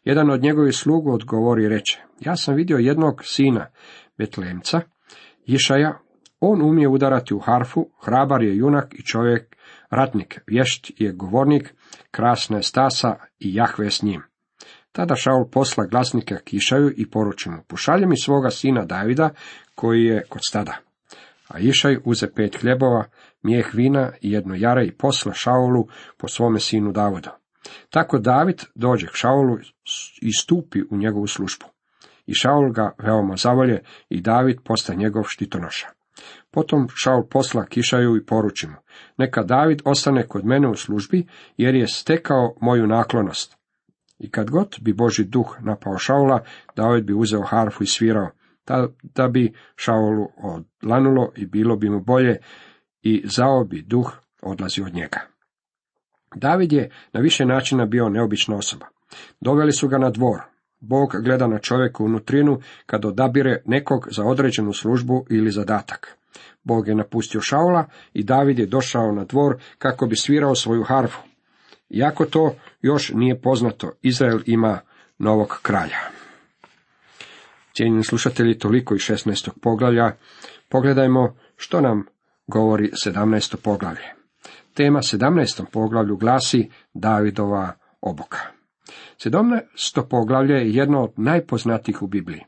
Jedan 0.05 0.31
od 0.31 0.43
njegovih 0.43 0.75
slugu 0.75 1.13
odgovori 1.13 1.65
i 1.65 1.69
reče, 1.69 2.01
ja 2.21 2.37
sam 2.37 2.55
vidio 2.55 2.77
jednog 2.77 3.21
sina, 3.25 3.67
Betlemca, 4.19 4.81
Išaja, 5.47 5.99
on 6.41 6.63
umije 6.63 6.89
udarati 6.89 7.35
u 7.35 7.39
harfu, 7.39 7.87
hrabar 8.05 8.43
je 8.43 8.57
junak 8.57 8.95
i 8.95 9.03
čovjek 9.03 9.57
ratnik, 9.91 10.41
vješt 10.47 10.91
je 10.97 11.13
govornik, 11.13 11.75
krasna 12.11 12.57
je 12.57 12.63
stasa 12.63 13.17
i 13.39 13.55
Jahve 13.55 13.91
s 13.91 14.03
njim. 14.03 14.23
Tada 14.93 15.17
Šaul 15.17 15.51
posla 15.53 15.85
glasnika 15.87 16.37
Kišaju 16.45 16.93
i 16.97 17.11
poruči 17.11 17.51
mu, 17.51 17.63
pošalje 17.69 18.07
mi 18.07 18.17
svoga 18.17 18.51
sina 18.51 18.85
Davida, 18.85 19.31
koji 19.75 20.05
je 20.05 20.23
kod 20.29 20.41
stada. 20.49 20.77
A 21.49 21.59
Išaj 21.59 21.97
uze 22.05 22.33
pet 22.35 22.57
hljebova, 22.61 23.05
mijeh 23.43 23.75
vina 23.75 24.13
i 24.21 24.33
jedno 24.33 24.55
jare 24.55 24.87
i 24.87 24.93
posla 24.93 25.33
Šaulu 25.33 25.87
po 26.17 26.29
svome 26.29 26.61
sinu 26.61 26.93
Davodu. 26.93 27.31
Tako 27.91 28.19
David 28.19 28.63
dođe 28.75 29.07
k 29.07 29.15
Šaulu 29.15 29.59
i 30.23 30.33
stupi 30.33 30.83
u 30.91 30.97
njegovu 30.97 31.27
službu. 31.27 31.67
I 32.27 32.35
Šaul 32.35 32.73
ga 32.73 32.95
veoma 32.99 33.37
zavolje 33.37 33.83
i 34.09 34.21
David 34.21 34.57
postaje 34.65 34.99
njegov 34.99 35.25
štitonoša. 35.27 35.87
Potom 36.51 36.89
Šaul 36.95 37.23
posla 37.31 37.65
Kišaju 37.65 38.17
i 38.17 38.27
poruči 38.27 38.67
mu, 38.67 38.75
neka 39.19 39.43
David 39.43 39.83
ostane 39.85 40.27
kod 40.29 40.45
mene 40.45 40.69
u 40.69 40.75
službi, 40.75 41.27
jer 41.57 41.75
je 41.75 41.87
stekao 41.87 42.55
moju 42.61 42.87
naklonost. 42.87 43.57
I 44.19 44.31
kad 44.31 44.51
god 44.51 44.77
bi 44.81 44.93
Boži 44.93 45.25
duh 45.25 45.57
napao 45.61 45.99
Šaula, 45.99 46.45
David 46.77 47.05
bi 47.05 47.13
uzeo 47.13 47.43
harfu 47.43 47.83
i 47.83 47.87
svirao, 47.87 48.31
da 49.03 49.29
bi 49.29 49.53
Šaulu 49.77 50.29
odlanulo 50.43 51.33
i 51.37 51.47
bilo 51.47 51.77
bi 51.77 51.91
mu 51.91 52.01
bolje, 52.01 52.39
i 53.03 53.23
zao 53.25 53.65
bi 53.65 53.83
duh 53.83 54.13
odlazi 54.43 54.83
od 54.83 54.95
njega. 54.95 55.32
David 56.35 56.73
je 56.73 56.91
na 57.13 57.21
više 57.21 57.47
načina 57.47 57.87
bio 57.87 58.09
neobična 58.09 58.57
osoba. 58.57 58.87
Doveli 59.41 59.73
su 59.73 59.89
ga 59.89 59.99
na 59.99 60.11
dvor. 60.11 60.41
Bog 60.81 61.17
gleda 61.25 61.47
na 61.47 61.59
čovjeku 61.59 62.05
unutrinu 62.05 62.61
kad 62.87 63.05
odabire 63.05 63.63
nekog 63.67 64.09
za 64.11 64.25
određenu 64.25 64.73
službu 64.73 65.27
ili 65.31 65.51
zadatak. 65.51 66.19
Bog 66.63 66.89
je 66.89 66.95
napustio 66.95 67.41
Šaula 67.41 67.85
i 68.15 68.23
David 68.23 68.59
je 68.59 68.67
došao 68.67 69.13
na 69.13 69.25
dvor 69.25 69.57
kako 69.79 70.07
bi 70.07 70.17
svirao 70.17 70.55
svoju 70.55 70.83
harfu. 70.83 71.21
Iako 71.91 72.25
to 72.25 72.55
još 72.83 73.13
nije 73.15 73.41
poznato, 73.41 73.93
Izrael 74.03 74.41
ima 74.47 74.81
novog 75.19 75.59
kralja. 75.63 75.99
Cijenjeni 77.77 78.05
slušatelji, 78.05 78.59
toliko 78.59 78.95
i 78.95 78.99
16. 78.99 79.51
poglavlja. 79.63 80.13
Pogledajmo 80.69 81.37
što 81.57 81.81
nam 81.81 82.07
govori 82.47 82.91
17. 83.07 83.57
poglavlje. 83.57 84.22
Tema 84.75 84.99
17. 84.99 85.65
poglavlju 85.73 86.17
glasi 86.17 86.71
Davidova 86.95 87.73
oboka. 88.01 88.39
17. 89.25 90.09
poglavlje 90.11 90.55
je 90.55 90.75
jedno 90.75 91.03
od 91.03 91.13
najpoznatijih 91.17 92.03
u 92.03 92.07
Bibliji. 92.07 92.41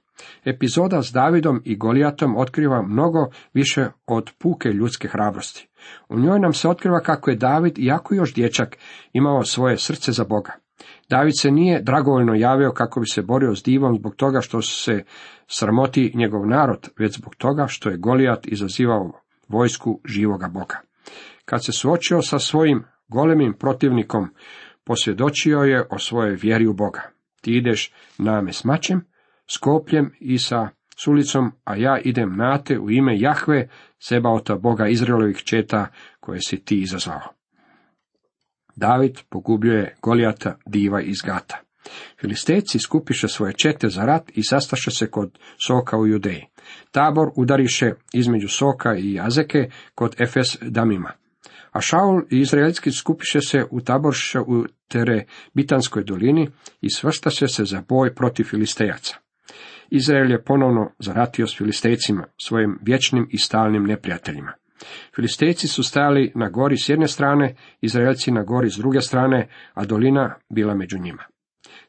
Epizoda 0.45 1.03
s 1.03 1.13
Davidom 1.13 1.63
i 1.65 1.77
Golijatom 1.77 2.37
otkriva 2.37 2.83
mnogo 2.83 3.19
više 3.55 3.89
od 4.07 4.31
puke 4.39 4.69
ljudske 4.69 5.09
hrabrosti. 5.09 5.69
U 6.09 6.19
njoj 6.21 6.41
nam 6.41 6.53
se 6.53 6.69
otkriva 6.69 7.01
kako 7.01 7.31
je 7.31 7.37
David, 7.37 7.79
iako 7.79 8.15
još 8.15 8.35
dječak, 8.35 8.79
imao 9.13 9.45
svoje 9.45 9.79
srce 9.79 10.13
za 10.13 10.25
Boga. 10.25 10.53
David 11.11 11.35
se 11.41 11.51
nije 11.51 11.83
dragovoljno 11.83 12.35
javio 12.35 12.73
kako 12.73 13.01
bi 13.01 13.07
se 13.07 13.23
borio 13.23 13.55
s 13.55 13.63
divom 13.63 13.97
zbog 13.99 14.15
toga 14.15 14.41
što 14.41 14.63
se 14.63 15.05
sramoti 15.47 16.13
njegov 16.15 16.47
narod, 16.47 16.89
već 16.99 17.17
zbog 17.17 17.35
toga 17.35 17.67
što 17.69 17.91
je 17.91 17.97
Golijat 17.97 18.47
izazivao 18.47 19.13
vojsku 19.49 20.01
živoga 20.05 20.49
Boga. 20.49 20.94
Kad 21.45 21.65
se 21.65 21.73
suočio 21.73 22.23
sa 22.23 22.39
svojim 22.39 22.85
golemim 23.09 23.55
protivnikom, 23.59 24.29
posvjedočio 24.85 25.59
je 25.59 25.87
o 25.91 25.99
svojoj 25.99 26.35
vjeri 26.35 26.67
u 26.67 26.75
Boga. 26.75 27.03
Ti 27.41 27.57
ideš 27.57 27.93
na 28.19 28.41
me 28.41 28.53
s 28.53 28.65
mačem, 28.65 29.05
s 29.51 29.57
kopljem 29.57 30.13
i 30.21 30.39
sa 30.39 30.69
sulicom, 30.97 31.53
a 31.65 31.77
ja 31.77 31.99
idem 32.05 32.37
na 32.37 32.59
te 32.59 32.79
u 32.79 32.91
ime 32.91 33.19
Jahve, 33.19 33.69
sebaota 33.99 34.57
Boga 34.57 34.89
Izraelovih 34.89 35.37
četa 35.37 35.87
koje 36.21 36.41
si 36.41 36.65
ti 36.65 36.81
izazvao. 36.81 37.35
David 38.77 39.19
pogubljuje 39.29 39.97
Golijata, 40.03 40.57
diva 40.67 41.01
iz 41.01 41.17
Gata. 41.25 41.61
Filistejci 42.21 42.79
skupiše 42.79 43.29
svoje 43.29 43.53
čete 43.53 43.89
za 43.89 44.05
rat 44.05 44.31
i 44.35 44.43
sastaše 44.43 44.91
se 44.91 45.11
kod 45.11 45.39
Soka 45.67 45.99
u 45.99 46.07
Judeji. 46.07 46.47
Tabor 46.91 47.31
udariše 47.37 47.93
između 48.13 48.49
Soka 48.49 48.97
i 48.97 49.21
Azeke 49.21 49.71
kod 49.95 50.21
Efes 50.21 50.59
Damima. 50.63 51.13
A 51.75 51.81
Šaul 51.81 52.23
i 52.31 52.39
Izraelski 52.39 52.91
skupiše 52.91 53.41
se 53.41 53.65
u 53.71 53.81
taborše 53.81 54.41
u 54.41 54.65
Tere 54.89 55.25
Bitanskoj 55.55 56.05
dolini 56.05 56.51
i 56.81 56.91
svrstaše 56.91 57.49
se 57.49 57.65
za 57.65 57.83
boj 57.89 58.15
protiv 58.15 58.45
Filistejaca. 58.45 59.17
Izrael 59.91 60.31
je 60.31 60.45
ponovno 60.45 60.91
zaratio 60.99 61.47
s 61.47 61.57
Filistejcima, 61.59 62.25
svojim 62.43 62.79
vječnim 62.83 63.27
i 63.31 63.39
stalnim 63.39 63.85
neprijateljima. 63.85 64.53
Filistejci 65.15 65.69
su 65.69 65.83
stajali 65.83 66.33
na 66.35 66.49
gori 66.49 66.77
s 66.77 66.89
jedne 66.89 67.09
strane, 67.09 67.55
Izraelci 67.81 68.31
na 68.31 68.43
gori 68.43 68.71
s 68.71 68.77
druge 68.77 69.01
strane, 69.01 69.49
a 69.75 69.85
dolina 69.85 70.35
bila 70.49 70.75
među 70.75 70.99
njima. 70.99 71.23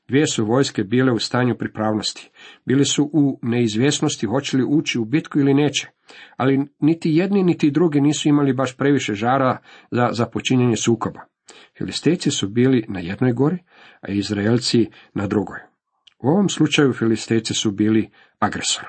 Dvije 0.08 0.28
su 0.28 0.46
vojske 0.46 0.84
bile 0.84 1.12
u 1.12 1.20
stanju 1.20 1.56
pripravnosti. 1.58 2.30
Bili 2.66 2.86
su 2.86 3.10
u 3.14 3.40
neizvjesnosti 3.42 4.26
hoće 4.26 4.58
li 4.58 4.64
ući 4.68 5.00
u 5.00 5.06
bitku 5.06 5.40
ili 5.40 5.54
neće. 5.54 5.90
Ali 6.38 6.68
niti 6.80 7.10
jedni 7.12 7.44
niti 7.44 7.72
drugi 7.72 8.02
nisu 8.02 8.30
imali 8.30 8.54
baš 8.54 8.78
previše 8.78 9.14
žara 9.14 9.58
za 9.92 10.10
započinjanje 10.12 10.76
sukoba. 10.76 11.20
Filistejci 11.78 12.32
su 12.32 12.50
bili 12.50 12.86
na 12.90 13.00
jednoj 13.00 13.34
gori, 13.34 13.58
a 14.02 14.12
Izraelci 14.12 14.90
na 15.14 15.28
drugoj. 15.28 15.60
U 16.24 16.28
ovom 16.28 16.50
slučaju 16.50 16.94
Filistejci 16.94 17.54
su 17.54 17.72
bili 17.72 18.10
agresor. 18.40 18.86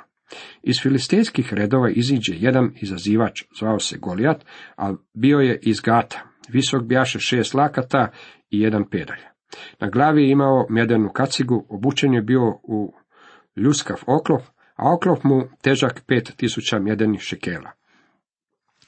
Iz 0.63 0.75
filistejskih 0.83 1.55
redova 1.55 1.91
iziđe 1.91 2.35
jedan 2.37 2.73
izazivač, 2.83 3.43
zvao 3.59 3.79
se 3.79 3.99
Golijat, 3.99 4.45
a 4.77 4.95
bio 5.15 5.39
je 5.39 5.59
iz 5.63 5.81
Gata. 5.81 6.23
Visok 6.49 6.83
bjaše 6.83 7.19
šest 7.19 7.55
lakata 7.55 8.11
i 8.51 8.61
jedan 8.61 8.85
pedalj. 8.91 9.36
Na 9.81 9.91
glavi 9.91 10.23
je 10.23 10.31
imao 10.31 10.67
medenu 10.71 11.11
kacigu, 11.13 11.67
obučen 11.69 12.15
je 12.15 12.23
bio 12.23 12.49
u 12.63 12.95
ljuskav 13.57 13.97
oklop, 14.07 14.43
a 14.77 14.95
oklop 14.95 15.25
mu 15.25 15.43
težak 15.63 16.03
pet 16.07 16.33
tisuća 16.37 16.79
mjedenih 16.79 17.21
šekela. 17.21 17.71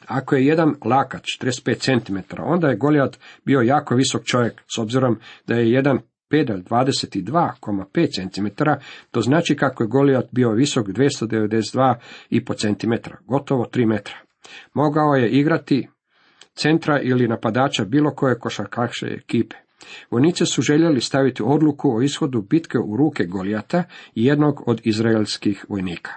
Ako 0.07 0.35
je 0.37 0.47
jedan 0.47 0.75
lakač 0.85 1.25
45 1.43 2.07
cm, 2.07 2.17
onda 2.43 2.69
je 2.69 2.77
Golijat 2.77 3.19
bio 3.45 3.61
jako 3.61 3.95
visok 3.95 4.25
čovjek, 4.25 4.63
s 4.75 4.79
obzirom 4.79 5.19
da 5.47 5.55
je 5.55 5.71
jedan 5.71 5.99
pedalj 6.31 6.63
22,5 6.63 8.33
cm, 8.33 8.63
to 9.11 9.21
znači 9.21 9.57
kako 9.57 9.83
je 9.83 9.89
Golijat 9.89 10.25
bio 10.33 10.51
visok 10.51 10.87
292,5 10.87 12.57
cm, 12.57 13.11
gotovo 13.27 13.65
3 13.65 13.87
metra. 13.87 14.17
Mogao 14.75 15.15
je 15.15 15.31
igrati 15.31 15.89
centra 16.55 17.01
ili 17.01 17.29
napadača 17.29 17.85
bilo 17.85 18.11
koje 18.11 18.39
košarkaše 18.39 19.07
ekipe. 19.07 19.57
Vojnici 20.11 20.47
su 20.47 20.63
željeli 20.63 21.01
staviti 21.01 21.43
odluku 21.47 21.97
o 21.97 22.03
ishodu 22.03 22.43
bitke 22.43 22.79
u 22.79 22.97
ruke 22.97 23.25
Golijata 23.25 23.85
i 24.15 24.25
jednog 24.25 24.63
od 24.67 24.81
izraelskih 24.85 25.65
vojnika. 25.69 26.13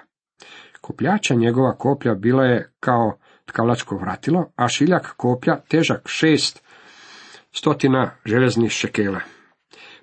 Kopljača 0.80 1.34
njegova 1.34 1.76
koplja 1.76 2.14
bila 2.14 2.44
je 2.44 2.72
kao 2.80 3.18
tkalačko 3.44 3.96
vratilo, 3.96 4.52
a 4.56 4.68
šiljak 4.68 5.14
koplja 5.16 5.60
težak 5.68 6.08
šest 6.08 6.64
stotina 7.52 8.10
železnih 8.24 8.70
šekela. 8.70 9.20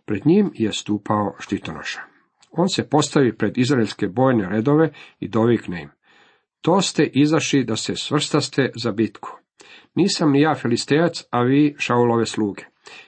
Pred 0.05 0.25
njim 0.25 0.51
je 0.53 0.71
stupao 0.73 1.35
štitonoša. 1.39 1.99
On 2.51 2.69
se 2.69 2.89
postavi 2.89 3.37
pred 3.37 3.57
izraelske 3.57 4.07
bojne 4.07 4.49
redove 4.49 4.89
i 5.19 5.27
dovikne 5.27 5.81
im. 5.81 5.89
To 6.61 6.81
ste 6.81 7.03
izašli 7.03 7.63
da 7.63 7.75
se 7.75 7.95
svrstaste 7.95 8.71
za 8.75 8.91
bitku. 8.91 9.37
Nisam 9.95 10.31
ni 10.31 10.41
ja 10.41 10.55
filistejac, 10.55 11.23
a 11.31 11.41
vi 11.41 11.75
šaulove 11.77 12.25
sluge. 12.25 12.63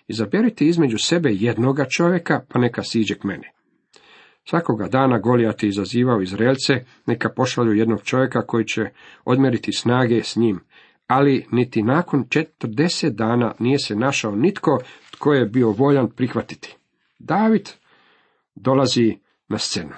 Izaberite 0.08 0.66
između 0.66 0.98
sebe 0.98 1.30
jednoga 1.34 1.86
čovjeka, 1.86 2.42
pa 2.50 2.60
neka 2.60 2.84
siđe 2.84 3.16
k 3.16 3.24
meni. 3.24 3.46
Svakoga 4.50 4.88
dana 4.88 5.20
Golijat 5.20 5.64
je 5.64 5.70
izazivao 5.70 6.22
Izraelce, 6.22 6.74
neka 7.06 7.30
pošalju 7.30 7.74
jednog 7.74 8.02
čovjeka 8.04 8.46
koji 8.46 8.66
će 8.66 8.82
odmjeriti 9.26 9.72
snage 9.74 10.24
s 10.24 10.36
njim. 10.36 10.60
Ali 11.08 11.46
niti 11.52 11.84
nakon 11.84 12.26
četrdeset 12.30 13.14
dana 13.14 13.54
nije 13.60 13.80
se 13.80 13.96
našao 13.96 14.36
nitko 14.36 14.80
tko 15.12 15.34
je 15.34 15.46
bio 15.46 15.70
voljan 15.70 16.10
prihvatiti. 16.10 16.76
David 17.20 17.70
dolazi 18.56 19.18
na 19.48 19.58
scenu. 19.58 19.94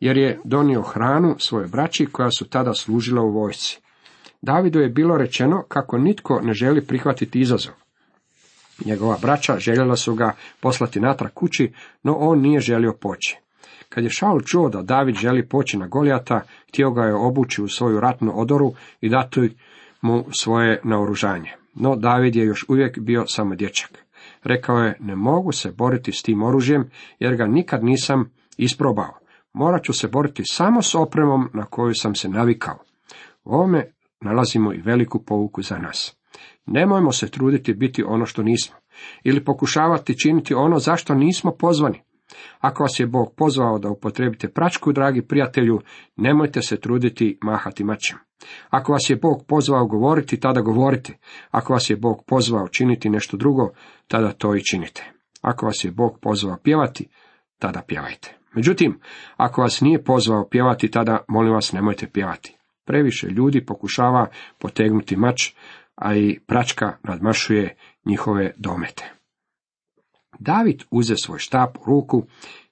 Jer 0.00 0.16
je 0.16 0.40
donio 0.44 0.82
hranu 0.82 1.36
svoje 1.38 1.68
braći 1.68 2.06
koja 2.06 2.30
su 2.30 2.48
tada 2.48 2.74
služila 2.74 3.22
u 3.22 3.32
vojsci. 3.32 3.80
Davidu 4.42 4.80
je 4.80 4.88
bilo 4.88 5.16
rečeno 5.16 5.64
kako 5.68 5.98
nitko 5.98 6.40
ne 6.40 6.52
želi 6.52 6.86
prihvatiti 6.86 7.40
izazov. 7.40 7.72
Njegova 8.84 9.16
braća 9.22 9.58
željela 9.58 9.96
su 9.96 10.14
ga 10.14 10.34
poslati 10.60 11.00
natrag 11.00 11.30
kući, 11.34 11.72
no 12.02 12.16
on 12.18 12.40
nije 12.40 12.60
želio 12.60 12.96
poći. 13.00 13.38
Kad 13.88 14.04
je 14.04 14.10
Šaul 14.10 14.40
čuo 14.40 14.68
da 14.68 14.82
David 14.82 15.14
želi 15.14 15.48
poći 15.48 15.78
na 15.78 15.86
Golijata, 15.86 16.40
htio 16.68 16.90
ga 16.90 17.02
je 17.02 17.14
obući 17.14 17.62
u 17.62 17.68
svoju 17.68 18.00
ratnu 18.00 18.32
odoru 18.34 18.72
i 19.00 19.08
dati 19.08 19.56
mu 20.02 20.24
svoje 20.40 20.80
naoružanje. 20.84 21.50
No 21.74 21.96
David 21.96 22.36
je 22.36 22.44
još 22.44 22.64
uvijek 22.68 22.98
bio 22.98 23.24
samo 23.26 23.54
dječak. 23.54 24.04
Rekao 24.44 24.76
je, 24.76 24.96
ne 25.00 25.16
mogu 25.16 25.52
se 25.52 25.72
boriti 25.72 26.12
s 26.12 26.22
tim 26.22 26.42
oružjem, 26.42 26.90
jer 27.18 27.36
ga 27.36 27.46
nikad 27.46 27.84
nisam 27.84 28.30
isprobao. 28.56 29.18
Morat 29.52 29.84
ću 29.84 29.92
se 29.92 30.08
boriti 30.08 30.42
samo 30.44 30.82
s 30.82 30.94
opremom 30.94 31.50
na 31.54 31.64
koju 31.64 31.94
sam 31.94 32.14
se 32.14 32.28
navikao. 32.28 32.78
U 33.44 33.54
ovome 33.54 33.92
nalazimo 34.20 34.72
i 34.72 34.82
veliku 34.84 35.24
pouku 35.24 35.62
za 35.62 35.78
nas. 35.78 36.19
Nemojmo 36.66 37.12
se 37.12 37.30
truditi 37.30 37.74
biti 37.74 38.02
ono 38.06 38.26
što 38.26 38.42
nismo, 38.42 38.76
ili 39.24 39.44
pokušavati 39.44 40.18
činiti 40.18 40.54
ono 40.54 40.78
zašto 40.78 41.14
nismo 41.14 41.50
pozvani. 41.58 42.02
Ako 42.60 42.82
vas 42.82 43.00
je 43.00 43.06
Bog 43.06 43.34
pozvao 43.36 43.78
da 43.78 43.90
upotrebite 43.90 44.48
pračku, 44.48 44.92
dragi 44.92 45.22
prijatelju, 45.22 45.80
nemojte 46.16 46.62
se 46.62 46.80
truditi 46.80 47.38
mahati 47.42 47.84
mačem. 47.84 48.18
Ako 48.70 48.92
vas 48.92 49.10
je 49.10 49.16
Bog 49.16 49.44
pozvao 49.48 49.86
govoriti, 49.86 50.40
tada 50.40 50.60
govorite. 50.60 51.18
Ako 51.50 51.72
vas 51.72 51.90
je 51.90 51.96
Bog 51.96 52.24
pozvao 52.26 52.68
činiti 52.68 53.10
nešto 53.10 53.36
drugo, 53.36 53.70
tada 54.08 54.32
to 54.32 54.54
i 54.54 54.64
činite. 54.64 55.12
Ako 55.42 55.66
vas 55.66 55.84
je 55.84 55.90
Bog 55.90 56.18
pozvao 56.22 56.56
pjevati, 56.64 57.08
tada 57.58 57.82
pjevajte. 57.86 58.36
Međutim, 58.54 59.00
ako 59.36 59.62
vas 59.62 59.80
nije 59.80 60.04
pozvao 60.04 60.48
pjevati, 60.50 60.90
tada 60.90 61.24
molim 61.28 61.52
vas 61.52 61.72
nemojte 61.72 62.06
pjevati. 62.06 62.56
Previše 62.84 63.26
ljudi 63.26 63.66
pokušava 63.66 64.26
potegnuti 64.58 65.16
mač, 65.16 65.52
a 66.00 66.14
i 66.14 66.38
pračka 66.46 66.96
nadmašuje 67.02 67.76
njihove 68.04 68.52
domete. 68.56 69.12
David 70.38 70.82
uze 70.90 71.14
svoj 71.16 71.38
štap 71.38 71.78
u 71.78 71.84
ruku, 71.86 72.22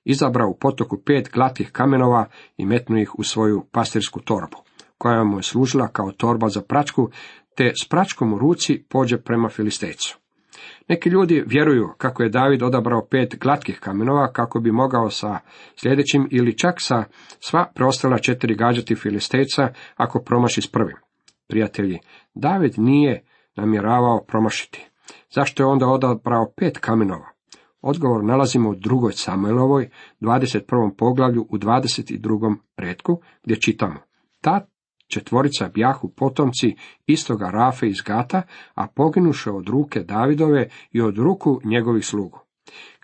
izabrao 0.05 0.49
u 0.49 0.59
potoku 0.61 1.03
pet 1.07 1.31
glatkih 1.33 1.71
kamenova 1.73 2.27
i 2.57 2.67
metnu 2.67 2.99
ih 2.99 3.19
u 3.19 3.23
svoju 3.23 3.65
pastirsku 3.73 4.21
torbu, 4.21 4.57
koja 4.99 5.25
mu 5.25 5.39
je 5.39 5.43
služila 5.43 5.89
kao 5.89 6.13
torba 6.13 6.49
za 6.49 6.63
pračku, 6.63 7.11
te 7.57 7.73
s 7.85 7.89
pračkom 7.89 8.33
u 8.33 8.39
ruci 8.39 8.85
pođe 8.89 9.19
prema 9.19 9.49
Filistejcu. 9.49 10.19
Neki 10.89 11.09
ljudi 11.09 11.45
vjeruju 11.47 11.89
kako 11.99 12.23
je 12.23 12.29
David 12.29 12.63
odabrao 12.63 13.07
pet 13.11 13.39
glatkih 13.41 13.79
kamenova 13.81 14.33
kako 14.33 14.61
bi 14.61 14.73
mogao 14.73 15.11
sa 15.11 15.39
sljedećim 15.77 16.29
ili 16.31 16.59
čak 16.59 16.75
sa 16.79 17.05
sva 17.41 17.73
preostala 17.75 18.19
četiri 18.19 18.55
gađati 18.55 18.95
Filistejca 18.95 19.69
ako 19.97 20.23
promaši 20.23 20.63
s 20.63 20.67
prvim. 20.73 20.97
Prijatelji, 21.49 21.99
David 22.35 22.75
nije 22.77 23.25
namjeravao 23.57 24.25
promašiti. 24.25 24.87
Zašto 25.31 25.63
je 25.63 25.67
onda 25.67 25.87
odabrao 25.87 26.53
pet 26.57 26.79
kamenova? 26.79 27.29
Odgovor 27.81 28.25
nalazimo 28.25 28.71
u 28.71 28.75
drugoj 28.75 29.13
Samuelovoj, 29.13 29.91
21. 30.21 30.97
poglavlju 30.97 31.47
u 31.51 31.59
22. 31.59 32.57
redku, 32.77 33.21
gdje 33.45 33.61
čitamo. 33.61 34.01
Ta 34.41 34.67
četvorica 35.09 35.69
bjahu 35.75 36.09
potomci 36.17 36.77
istoga 37.07 37.51
Rafe 37.51 37.89
iz 37.89 38.01
Gata, 38.07 38.43
a 38.75 38.87
poginuše 38.87 39.51
od 39.51 39.69
ruke 39.69 40.01
Davidove 40.01 40.69
i 40.93 41.01
od 41.01 41.19
ruku 41.19 41.61
njegovih 41.65 42.07
slugu. 42.07 42.39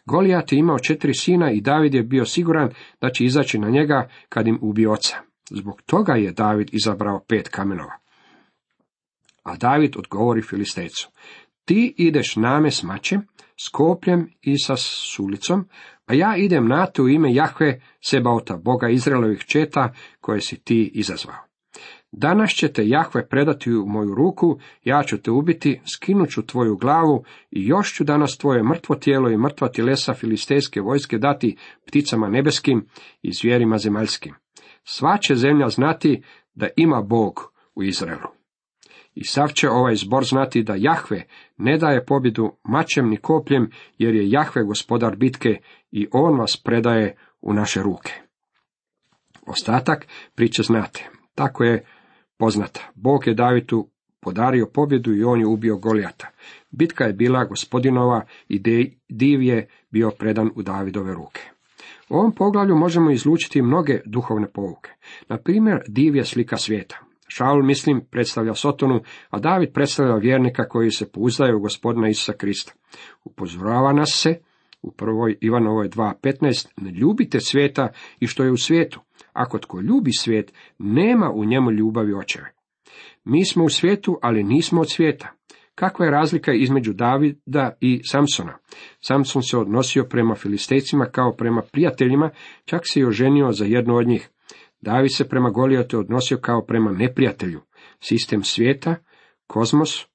Golijat 0.07 0.53
je 0.53 0.59
imao 0.59 0.79
četiri 0.79 1.15
sina 1.15 1.51
i 1.51 1.61
David 1.61 1.95
je 1.95 2.03
bio 2.03 2.25
siguran 2.25 2.71
da 3.01 3.11
će 3.11 3.25
izaći 3.25 3.59
na 3.59 3.71
njega 3.71 4.09
kad 4.29 4.47
im 4.47 4.59
ubi 4.63 4.87
oca. 4.87 5.17
Zbog 5.51 5.83
toga 5.83 6.13
je 6.13 6.33
David 6.33 6.69
izabrao 6.73 7.21
pet 7.29 7.49
kamenova. 7.49 8.04
A 9.45 9.57
David 9.57 9.97
odgovori 9.97 10.43
Filistejcu, 10.43 11.09
ti 11.65 11.95
ideš 11.99 12.37
name 12.37 12.71
s 12.71 12.83
mačem, 12.83 13.27
s 13.65 13.69
kopljem 13.69 14.29
i 14.43 14.59
sa 14.59 14.77
sulicom, 14.77 15.69
a 16.07 16.15
ja 16.15 16.37
idem 16.37 16.69
na 16.69 16.87
te 16.87 17.03
u 17.03 17.09
ime 17.09 17.35
Jahve, 17.35 17.81
Sebaota, 18.01 18.57
Boga 18.57 18.89
Izraelovih 18.89 19.45
četa, 19.47 19.93
koje 20.21 20.41
si 20.41 20.57
ti 20.65 20.91
izazvao. 20.95 21.37
Danas 22.13 22.51
ćete 22.51 22.89
Jahve 22.89 23.29
predati 23.29 23.73
u 23.73 23.87
moju 23.87 24.15
ruku, 24.15 24.59
ja 24.85 25.03
ću 25.03 25.19
te 25.19 25.31
ubiti, 25.31 25.81
skinut 25.95 26.31
ću 26.31 26.47
tvoju 26.47 26.77
glavu 26.77 27.25
i 27.51 27.67
još 27.67 27.95
ću 27.95 28.05
danas 28.05 28.39
tvoje 28.39 28.63
mrtvo 28.63 28.95
tijelo 28.95 29.31
i 29.31 29.37
mrtva 29.37 29.69
tjelesa 29.69 30.15
filistejske 30.15 30.81
vojske 30.81 31.19
dati 31.19 31.57
pticama 31.87 32.29
nebeskim 32.29 32.87
i 33.23 33.33
zvijerima 33.33 33.79
zemaljskim. 33.79 34.35
Sva 34.85 35.19
će 35.19 35.35
zemlja 35.35 35.69
znati 35.69 36.23
da 36.55 36.69
ima 36.77 37.03
Bog 37.03 37.53
u 37.75 37.83
Izraelu. 37.83 38.44
I 39.15 39.25
sav 39.25 39.49
će 39.49 39.71
ovaj 39.71 39.95
zbor 39.95 40.25
znati 40.25 40.63
da 40.63 40.75
Jahve 40.79 41.25
ne 41.57 41.79
daje 41.79 42.05
pobjedu 42.05 42.53
mačem 42.65 43.09
ni 43.09 43.17
kopljem, 43.17 43.71
jer 43.99 44.15
je 44.15 44.31
Jahve 44.31 44.65
gospodar 44.65 45.17
bitke 45.17 45.59
i 45.91 46.09
on 46.13 46.39
vas 46.39 46.57
predaje 46.65 47.17
u 47.41 47.53
naše 47.53 47.83
ruke. 47.83 48.13
Ostatak 49.47 50.07
priče 50.35 50.63
znate. 50.63 51.09
Tako 51.35 51.65
je 51.65 51.85
poznata. 52.39 52.81
Bog 52.95 53.27
je 53.27 53.35
Davidu 53.35 53.89
podario 54.21 54.67
pobjedu 54.75 55.15
i 55.15 55.25
on 55.25 55.41
je 55.41 55.47
ubio 55.47 55.77
Golijata. 55.77 56.29
Bitka 56.71 57.05
je 57.05 57.13
bila 57.13 57.45
gospodinova 57.45 58.27
i 58.49 58.63
div 59.09 59.43
je 59.43 59.69
bio 59.91 60.11
predan 60.11 60.51
u 60.57 60.63
Davidove 60.63 61.15
ruke. 61.15 61.41
U 62.09 62.17
ovom 62.17 62.33
poglavlju 62.33 62.77
možemo 62.77 63.11
izlučiti 63.11 63.63
mnoge 63.63 64.01
duhovne 64.05 64.49
pouke. 64.49 64.91
Na 65.29 65.39
primjer, 65.39 65.83
div 65.89 66.17
je 66.17 66.25
slika 66.25 66.57
svijeta. 66.57 66.99
Šaul, 67.37 67.63
mislim, 67.63 68.01
predstavlja 68.11 68.55
Sotonu, 68.55 69.01
a 69.31 69.39
David 69.39 69.73
predstavlja 69.73 70.17
vjernika 70.17 70.69
koji 70.69 70.91
se 70.91 71.13
pouzdaju 71.13 71.57
u 71.57 71.61
gospodina 71.61 72.09
Isusa 72.09 72.33
Krista. 72.33 72.73
Upozorava 73.25 73.93
nas 73.93 74.11
se, 74.13 74.39
u 74.83 74.93
prvoj 74.93 75.37
Ivanovoj 75.41 75.89
2.15, 75.89 76.69
ne 76.77 76.91
ljubite 76.91 77.41
svijeta 77.41 77.89
i 78.21 78.27
što 78.27 78.45
je 78.45 78.53
u 78.53 78.57
svijetu. 78.57 79.01
Ako 79.33 79.59
tko 79.59 79.81
ljubi 79.81 80.13
svijet, 80.13 80.53
nema 80.79 81.31
u 81.31 81.45
njemu 81.45 81.71
ljubavi 81.71 82.15
očeve. 82.15 82.53
Mi 83.25 83.45
smo 83.45 83.65
u 83.65 83.69
svijetu, 83.69 84.19
ali 84.23 84.45
nismo 84.45 84.81
od 84.81 84.91
svijeta. 84.91 85.33
Kakva 85.75 86.05
je 86.05 86.13
razlika 86.13 86.53
između 86.53 86.93
Davida 86.93 87.77
i 87.81 88.01
Samsona? 88.05 88.59
Samson 89.01 89.43
se 89.43 89.59
odnosio 89.59 90.05
prema 90.05 90.35
filistejcima 90.35 91.05
kao 91.05 91.33
prema 91.33 91.63
prijateljima, 91.73 92.31
čak 92.65 92.81
se 92.85 93.01
i 93.01 93.05
oženio 93.05 93.53
za 93.53 93.65
jednu 93.65 93.97
od 93.97 94.07
njih. 94.07 94.31
David 94.85 95.11
se 95.17 95.29
prema 95.29 95.51
Golijatu 95.51 95.99
odnosio 95.99 96.39
kao 96.39 96.65
prema 96.65 96.93
neprijatelju. 96.93 97.61
Sistem 98.01 98.43
svijeta, 98.43 98.97
kozmos, 99.47 100.07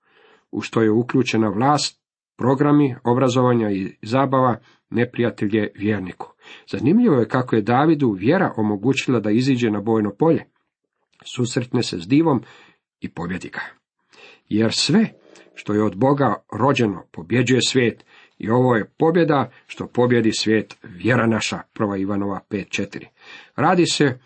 u 0.52 0.62
što 0.62 0.82
je 0.82 0.92
uključena 0.92 1.50
vlast, 1.50 2.02
programi, 2.38 2.96
obrazovanja 3.04 3.72
i 3.72 3.96
zabava, 4.02 4.60
neprijatelj 4.90 5.58
je 5.58 5.72
vjerniku. 5.76 6.34
Zanimljivo 6.72 7.16
je 7.16 7.28
kako 7.28 7.56
je 7.56 7.62
Davidu 7.62 8.12
vjera 8.12 8.54
omogućila 8.58 9.20
da 9.20 9.32
iziđe 9.32 9.72
na 9.72 9.82
bojno 9.82 10.12
polje. 10.20 10.46
Susretne 11.26 11.84
se 11.84 12.00
s 12.00 12.08
divom 12.08 12.44
i 13.00 13.10
pobjedi 13.10 13.50
ga. 13.50 13.62
Jer 14.50 14.72
sve 14.74 15.14
što 15.56 15.74
je 15.74 15.84
od 15.84 15.96
Boga 15.96 16.44
rođeno 16.60 17.04
pobjeđuje 17.12 17.62
svijet 17.62 18.06
i 18.38 18.50
ovo 18.50 18.76
je 18.76 18.92
pobjeda 18.98 19.52
što 19.68 19.88
pobjedi 19.88 20.32
svijet, 20.32 20.78
vjera 20.84 21.28
naša, 21.28 21.60
prva 21.74 21.98
Ivanova 21.98 22.40
5.4. 22.50 23.06
Radi 23.56 23.86
se 23.86 24.20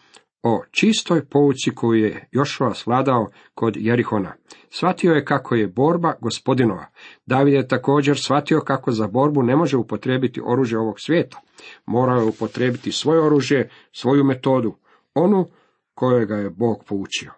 o 0.44 0.64
čistoj 0.72 1.26
pouci 1.26 1.76
koju 1.76 2.04
je 2.04 2.28
Jošua 2.32 2.74
sladao 2.74 3.30
kod 3.56 3.76
Jerihona. 3.78 4.34
Shvatio 4.70 5.14
je 5.14 5.26
kako 5.26 5.56
je 5.56 5.68
borba 5.68 6.14
gospodinova. 6.22 6.86
David 7.26 7.54
je 7.54 7.68
također 7.68 8.18
shvatio 8.18 8.62
kako 8.62 8.92
za 8.92 9.08
borbu 9.08 9.44
ne 9.44 9.56
može 9.56 9.78
upotrijebiti 9.78 10.42
oružje 10.46 10.80
ovog 10.80 11.00
svijeta. 11.00 11.42
Morao 11.86 12.18
je 12.18 12.24
upotrijebiti 12.24 12.92
svoje 12.92 13.22
oružje, 13.22 13.70
svoju 13.92 14.24
metodu, 14.24 14.76
onu 15.14 15.48
kojega 15.94 16.36
je 16.36 16.50
Bog 16.50 16.84
poučio. 16.88 17.32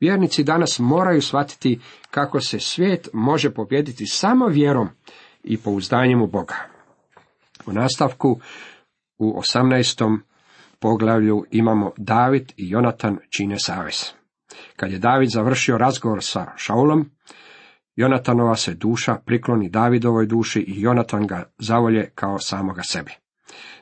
Vjernici 0.00 0.44
danas 0.44 0.78
moraju 0.78 1.22
shvatiti 1.22 1.80
kako 2.10 2.40
se 2.40 2.60
svijet 2.60 3.08
može 3.12 3.50
pobijediti 3.50 4.06
samo 4.06 4.46
vjerom 4.46 4.88
i 5.44 5.56
pouzdanjem 5.56 6.22
u 6.22 6.26
Boga. 6.26 6.56
U 7.66 7.72
nastavku 7.72 8.40
u 9.18 9.40
18 9.40 10.18
poglavlju 10.80 11.44
imamo 11.50 11.92
David 11.96 12.52
i 12.56 12.70
Jonatan 12.70 13.18
čine 13.30 13.58
savez. 13.58 14.12
Kad 14.76 14.92
je 14.92 14.98
David 14.98 15.28
završio 15.30 15.78
razgovor 15.78 16.18
sa 16.22 16.46
Šaulom, 16.56 17.10
Jonatanova 17.96 18.56
se 18.56 18.74
duša 18.74 19.16
prikloni 19.24 19.68
Davidovoj 19.68 20.26
duši 20.26 20.60
i 20.60 20.80
Jonatan 20.80 21.26
ga 21.26 21.44
zavolje 21.58 22.10
kao 22.14 22.38
samoga 22.38 22.82
sebe. 22.82 23.10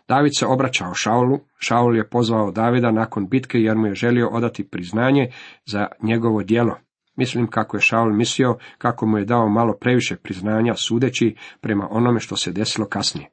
David 0.08 0.32
se 0.38 0.46
obraćao 0.46 0.94
Šaulu, 0.94 1.38
Šaul 1.58 1.96
je 1.96 2.08
pozvao 2.08 2.50
Davida 2.50 2.90
nakon 2.90 3.28
bitke 3.28 3.58
jer 3.58 3.76
mu 3.76 3.86
je 3.86 3.94
želio 3.94 4.28
odati 4.28 4.68
priznanje 4.68 5.32
za 5.66 5.86
njegovo 6.02 6.42
djelo. 6.42 6.78
Mislim 7.16 7.46
kako 7.46 7.76
je 7.76 7.80
Šaul 7.80 8.12
mislio 8.12 8.58
kako 8.78 9.06
mu 9.06 9.18
je 9.18 9.24
dao 9.24 9.48
malo 9.48 9.76
previše 9.80 10.16
priznanja 10.16 10.74
sudeći 10.74 11.36
prema 11.60 11.88
onome 11.90 12.20
što 12.20 12.36
se 12.36 12.52
desilo 12.52 12.86
kasnije. 12.86 13.30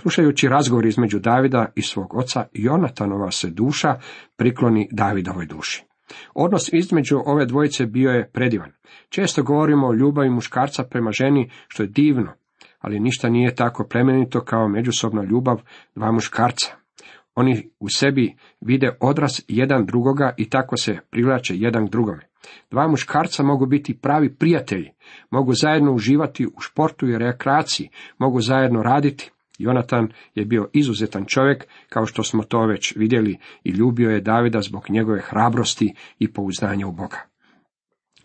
Slušajući 0.00 0.48
razgovor 0.48 0.86
između 0.86 1.18
Davida 1.18 1.72
i 1.74 1.82
svog 1.82 2.14
oca, 2.14 2.44
Jonatanova 2.52 3.30
se 3.30 3.50
duša 3.50 3.94
prikloni 4.36 4.88
Davidovoj 4.92 5.46
duši. 5.46 5.84
Odnos 6.34 6.72
između 6.72 7.16
ove 7.26 7.46
dvojice 7.46 7.86
bio 7.86 8.10
je 8.10 8.30
predivan. 8.32 8.72
Često 9.08 9.42
govorimo 9.42 9.86
o 9.86 9.94
ljubavi 9.94 10.30
muškarca 10.30 10.84
prema 10.84 11.10
ženi, 11.12 11.50
što 11.68 11.82
je 11.82 11.88
divno, 11.88 12.32
ali 12.78 13.00
ništa 13.00 13.28
nije 13.28 13.54
tako 13.54 13.86
plemenito 13.90 14.40
kao 14.40 14.68
međusobna 14.68 15.22
ljubav 15.22 15.60
dva 15.94 16.12
muškarca. 16.12 16.76
Oni 17.34 17.70
u 17.80 17.88
sebi 17.88 18.36
vide 18.60 18.96
odraz 19.00 19.30
jedan 19.48 19.86
drugoga 19.86 20.34
i 20.36 20.50
tako 20.50 20.76
se 20.76 20.98
privlače 21.10 21.54
jedan 21.56 21.86
drugome. 21.86 22.28
Dva 22.70 22.88
muškarca 22.88 23.42
mogu 23.42 23.66
biti 23.66 23.98
pravi 24.00 24.34
prijatelji, 24.34 24.90
mogu 25.30 25.54
zajedno 25.54 25.92
uživati 25.92 26.46
u 26.46 26.60
športu 26.60 27.08
i 27.08 27.18
rekreaciji, 27.18 27.88
mogu 28.18 28.40
zajedno 28.40 28.82
raditi. 28.82 29.30
Jonatan 29.58 30.12
je 30.34 30.44
bio 30.44 30.68
izuzetan 30.72 31.24
čovjek, 31.24 31.66
kao 31.88 32.06
što 32.06 32.22
smo 32.22 32.42
to 32.42 32.66
već 32.66 32.96
vidjeli, 32.96 33.38
i 33.64 33.70
ljubio 33.70 34.10
je 34.10 34.20
Davida 34.20 34.60
zbog 34.60 34.90
njegove 34.90 35.20
hrabrosti 35.20 35.94
i 36.18 36.32
pouzdanja 36.32 36.86
u 36.86 36.92
Boga. 36.92 37.18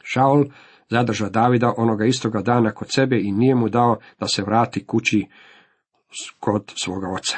Šaul 0.03 0.45
zadrža 0.89 1.29
Davida 1.29 1.73
onoga 1.77 2.05
istoga 2.05 2.41
dana 2.41 2.71
kod 2.71 2.87
sebe 2.91 3.19
i 3.19 3.31
nije 3.31 3.55
mu 3.55 3.69
dao 3.69 3.97
da 4.19 4.27
se 4.27 4.43
vrati 4.43 4.85
kući 4.85 5.27
kod 6.39 6.71
svoga 6.75 7.07
oca. 7.09 7.37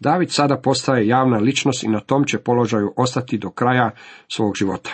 David 0.00 0.30
sada 0.32 0.56
postaje 0.56 1.06
javna 1.06 1.38
ličnost 1.38 1.84
i 1.84 1.88
na 1.88 2.00
tom 2.00 2.24
će 2.24 2.38
položaju 2.38 2.94
ostati 2.96 3.38
do 3.38 3.50
kraja 3.50 3.90
svog 4.28 4.56
života. 4.56 4.90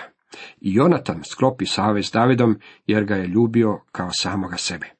I 0.61 0.75
Jonatan 0.75 1.23
sklopi 1.25 1.67
savez 1.67 2.11
Davidom 2.11 2.61
jer 2.87 3.05
ga 3.05 3.15
je 3.15 3.27
ljubio 3.27 3.81
kao 3.93 4.11
samoga 4.13 4.57
sebe. 4.57 4.96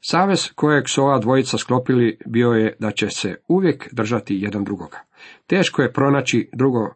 Savez 0.00 0.52
kojeg 0.54 0.88
su 0.88 1.02
ova 1.02 1.18
dvojica 1.18 1.58
sklopili 1.58 2.18
bio 2.26 2.50
je 2.50 2.76
da 2.78 2.90
će 2.90 3.10
se 3.10 3.36
uvijek 3.48 3.88
držati 3.92 4.38
jedan 4.40 4.64
drugoga. 4.64 4.98
Teško 5.46 5.82
je 5.82 5.92
pronaći 5.92 6.50
drugo 6.52 6.94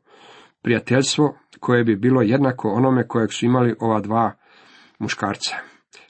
prijateljstvo 0.62 1.38
koje 1.60 1.84
bi 1.84 1.96
bilo 1.96 2.22
jednako 2.22 2.68
onome 2.68 3.08
kojeg 3.08 3.32
su 3.32 3.46
imali 3.46 3.74
ova 3.80 4.00
dva 4.00 4.32
muškarca. 4.98 5.56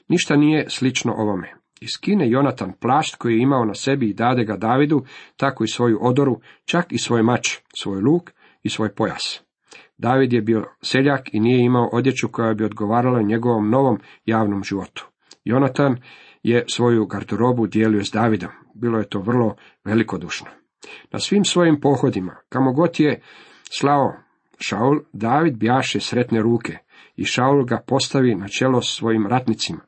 Ništa 0.07 0.35
nije 0.35 0.69
slično 0.69 1.13
ovome. 1.13 1.53
Iskine 1.81 2.29
Jonatan 2.29 2.73
plašt 2.81 3.15
koji 3.15 3.33
je 3.33 3.41
imao 3.41 3.65
na 3.65 3.73
sebi 3.73 4.09
i 4.09 4.13
dade 4.13 4.43
ga 4.43 4.57
Davidu, 4.57 5.05
tako 5.37 5.63
i 5.63 5.67
svoju 5.67 5.99
odoru, 6.01 6.39
čak 6.65 6.85
i 6.89 6.97
svoj 6.97 7.23
mač, 7.23 7.57
svoj 7.73 8.01
luk 8.01 8.31
i 8.63 8.69
svoj 8.69 8.95
pojas. 8.95 9.43
David 9.97 10.33
je 10.33 10.41
bio 10.41 10.63
seljak 10.81 11.33
i 11.33 11.39
nije 11.39 11.65
imao 11.65 11.89
odjeću 11.91 12.27
koja 12.31 12.53
bi 12.53 12.63
odgovarala 12.63 13.21
njegovom 13.21 13.69
novom 13.69 13.99
javnom 14.25 14.63
životu. 14.63 15.07
Jonatan 15.43 15.97
je 16.45 16.65
svoju 16.67 17.05
garderobu 17.05 17.67
dijelio 17.67 18.03
s 18.03 18.11
Davidom. 18.11 18.49
Bilo 18.73 18.97
je 18.97 19.09
to 19.09 19.19
vrlo 19.19 19.55
velikodušno. 19.85 20.47
Na 21.11 21.19
svim 21.19 21.45
svojim 21.45 21.79
pohodima, 21.81 22.35
kamo 22.49 22.73
god 22.73 22.99
je 22.99 23.21
slao 23.79 24.13
Šaul, 24.59 24.99
David 25.13 25.57
bjaše 25.57 25.99
sretne 25.99 26.41
ruke 26.41 26.77
i 27.15 27.25
Šaul 27.25 27.63
ga 27.63 27.83
postavi 27.87 28.35
na 28.35 28.47
čelo 28.47 28.81
svojim 28.81 29.27
ratnicima. 29.27 29.79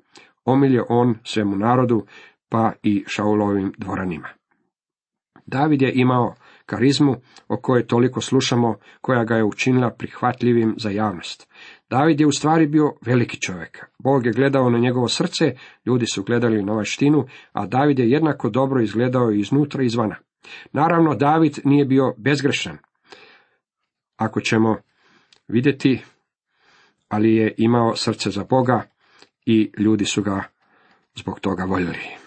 Omilje 0.46 0.82
on 0.90 1.16
svemu 1.24 1.56
narodu, 1.56 2.06
pa 2.50 2.72
i 2.84 3.04
Šaulovim 3.08 3.74
dvoranima. 3.78 4.28
David 5.46 5.82
je 5.82 5.92
imao 5.96 6.36
karizmu 6.68 7.16
o 7.48 7.58
kojoj 7.58 7.88
toliko 7.88 8.22
slušamo, 8.22 8.76
koja 9.02 9.24
ga 9.24 9.36
je 9.36 9.44
učinila 9.44 9.90
prihvatljivim 9.90 10.76
za 10.78 10.90
javnost. 10.90 11.48
David 11.90 12.20
je 12.20 12.28
u 12.28 12.32
stvari 12.32 12.68
bio 12.68 12.94
veliki 13.06 13.42
čovjek. 13.42 13.86
Bog 14.00 14.26
je 14.26 14.32
gledao 14.32 14.70
na 14.70 14.78
njegovo 14.78 15.08
srce, 15.08 15.46
ljudi 15.86 16.06
su 16.14 16.24
gledali 16.24 16.64
na 16.64 16.74
vaštinu, 16.74 17.26
a 17.54 17.66
David 17.66 18.00
je 18.00 18.10
jednako 18.10 18.50
dobro 18.50 18.82
izgledao 18.82 19.32
iznutra 19.32 19.84
i 19.84 19.86
izvana. 19.86 20.16
Naravno, 20.72 21.16
David 21.16 21.60
nije 21.64 21.86
bio 21.86 22.14
bezgrešan. 22.18 22.78
Ako 24.18 24.42
ćemo 24.42 24.78
vidjeti, 25.48 26.02
ali 27.08 27.36
je 27.36 27.54
imao 27.58 27.96
srce 27.96 28.30
za 28.30 28.44
Boga 28.44 28.84
i 29.46 29.72
ljudi 29.78 30.06
su 30.06 30.22
ga 30.22 30.44
zbog 31.16 31.40
toga 31.40 31.64
voljeli. 31.64 32.27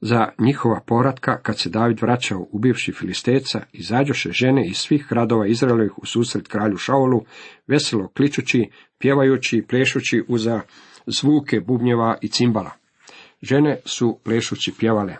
Za 0.00 0.28
njihova 0.38 0.80
poratka, 0.86 1.38
kad 1.42 1.58
se 1.58 1.70
David 1.70 2.00
vraćao 2.00 2.46
u 2.50 2.58
bivši 2.58 2.92
filisteca, 2.92 3.60
izađoše 3.72 4.32
žene 4.32 4.68
iz 4.68 4.76
svih 4.76 5.06
gradova 5.10 5.46
Izraelovih 5.46 5.98
u 5.98 6.06
susret 6.06 6.48
kralju 6.48 6.76
Šaulu, 6.76 7.24
veselo 7.66 8.08
kličući, 8.08 8.70
pjevajući 8.98 9.56
i 9.56 9.66
plešući 9.66 10.24
uza 10.28 10.60
zvuke 11.06 11.60
bubnjeva 11.60 12.18
i 12.22 12.28
cimbala. 12.28 12.70
Žene 13.42 13.80
su 13.84 14.18
plešući 14.24 14.72
pjevale. 14.78 15.16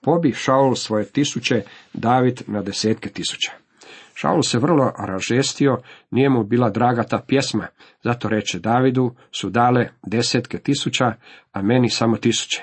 Pobi 0.00 0.32
Šaul 0.32 0.74
svoje 0.74 1.04
tisuće, 1.04 1.62
David 1.92 2.42
na 2.46 2.62
desetke 2.62 3.08
tisuća. 3.08 3.52
Šaul 4.14 4.42
se 4.42 4.58
vrlo 4.58 4.92
ražestio, 4.98 5.78
nije 6.10 6.28
mu 6.28 6.44
bila 6.44 6.70
draga 6.70 7.02
ta 7.02 7.24
pjesma, 7.28 7.66
zato 8.04 8.28
reče 8.28 8.58
Davidu 8.58 9.14
su 9.30 9.50
dale 9.50 9.88
desetke 10.06 10.58
tisuća, 10.58 11.12
a 11.52 11.62
meni 11.62 11.90
samo 11.90 12.16
tisuće. 12.16 12.62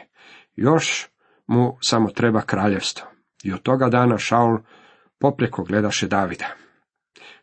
Još 0.55 1.08
mu 1.49 1.77
samo 1.81 2.09
treba 2.09 2.41
kraljevstvo. 2.41 3.07
I 3.43 3.53
od 3.53 3.61
toga 3.61 3.89
dana 3.89 4.17
Šaul 4.17 4.57
popreko 5.19 5.63
gledaše 5.63 6.07
Davida. 6.07 6.45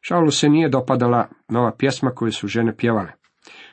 Šaulu 0.00 0.30
se 0.30 0.48
nije 0.48 0.68
dopadala 0.68 1.28
nova 1.48 1.72
pjesma 1.78 2.10
koju 2.10 2.32
su 2.32 2.48
žene 2.48 2.76
pjevale. 2.76 3.12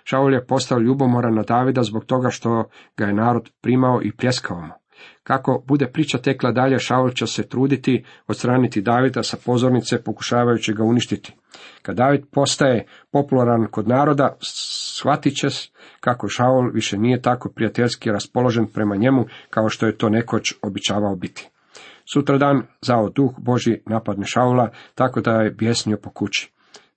Šaul 0.04 0.34
je 0.34 0.46
postao 0.48 0.80
ljubomoran 0.80 1.36
na 1.36 1.44
Davida 1.44 1.84
zbog 1.84 2.06
toga 2.06 2.30
što 2.30 2.70
ga 2.98 3.06
je 3.06 3.14
narod 3.14 3.50
primao 3.62 4.02
i 4.04 4.12
pljeskao 4.12 4.62
mu. 4.62 4.74
Kako 5.24 5.64
bude 5.68 5.88
priča 5.88 6.18
tekla 6.18 6.52
dalje, 6.52 6.80
Šaul 6.80 7.10
će 7.10 7.28
se 7.28 7.48
truditi 7.48 8.04
odstraniti 8.28 8.82
Davida 8.82 9.24
sa 9.24 9.38
pozornice 9.46 10.04
pokušavajući 10.04 10.74
ga 10.74 10.84
uništiti. 10.84 11.34
Kad 11.82 11.96
David 11.96 12.22
postaje 12.32 12.86
popularan 13.12 13.68
kod 13.72 13.88
naroda, 13.88 14.38
shvatit 14.42 15.36
će 15.36 15.48
kako 16.00 16.28
Šaul 16.28 16.72
više 16.74 16.98
nije 16.98 17.22
tako 17.22 17.50
prijateljski 17.50 18.12
raspoložen 18.12 18.68
prema 18.74 18.96
njemu 18.96 19.26
kao 19.50 19.70
što 19.70 19.86
je 19.86 19.98
to 19.98 20.10
nekoć 20.10 20.54
običavao 20.62 21.16
biti. 21.16 21.50
Sutradan 22.14 22.62
zao 22.82 23.10
duh 23.10 23.32
Boži 23.38 23.82
napadne 23.86 24.26
Šaula, 24.26 24.70
tako 24.96 25.22
da 25.22 25.32
je 25.32 25.52
bjesnio 25.52 25.98
po 25.98 26.10
kući. 26.10 26.52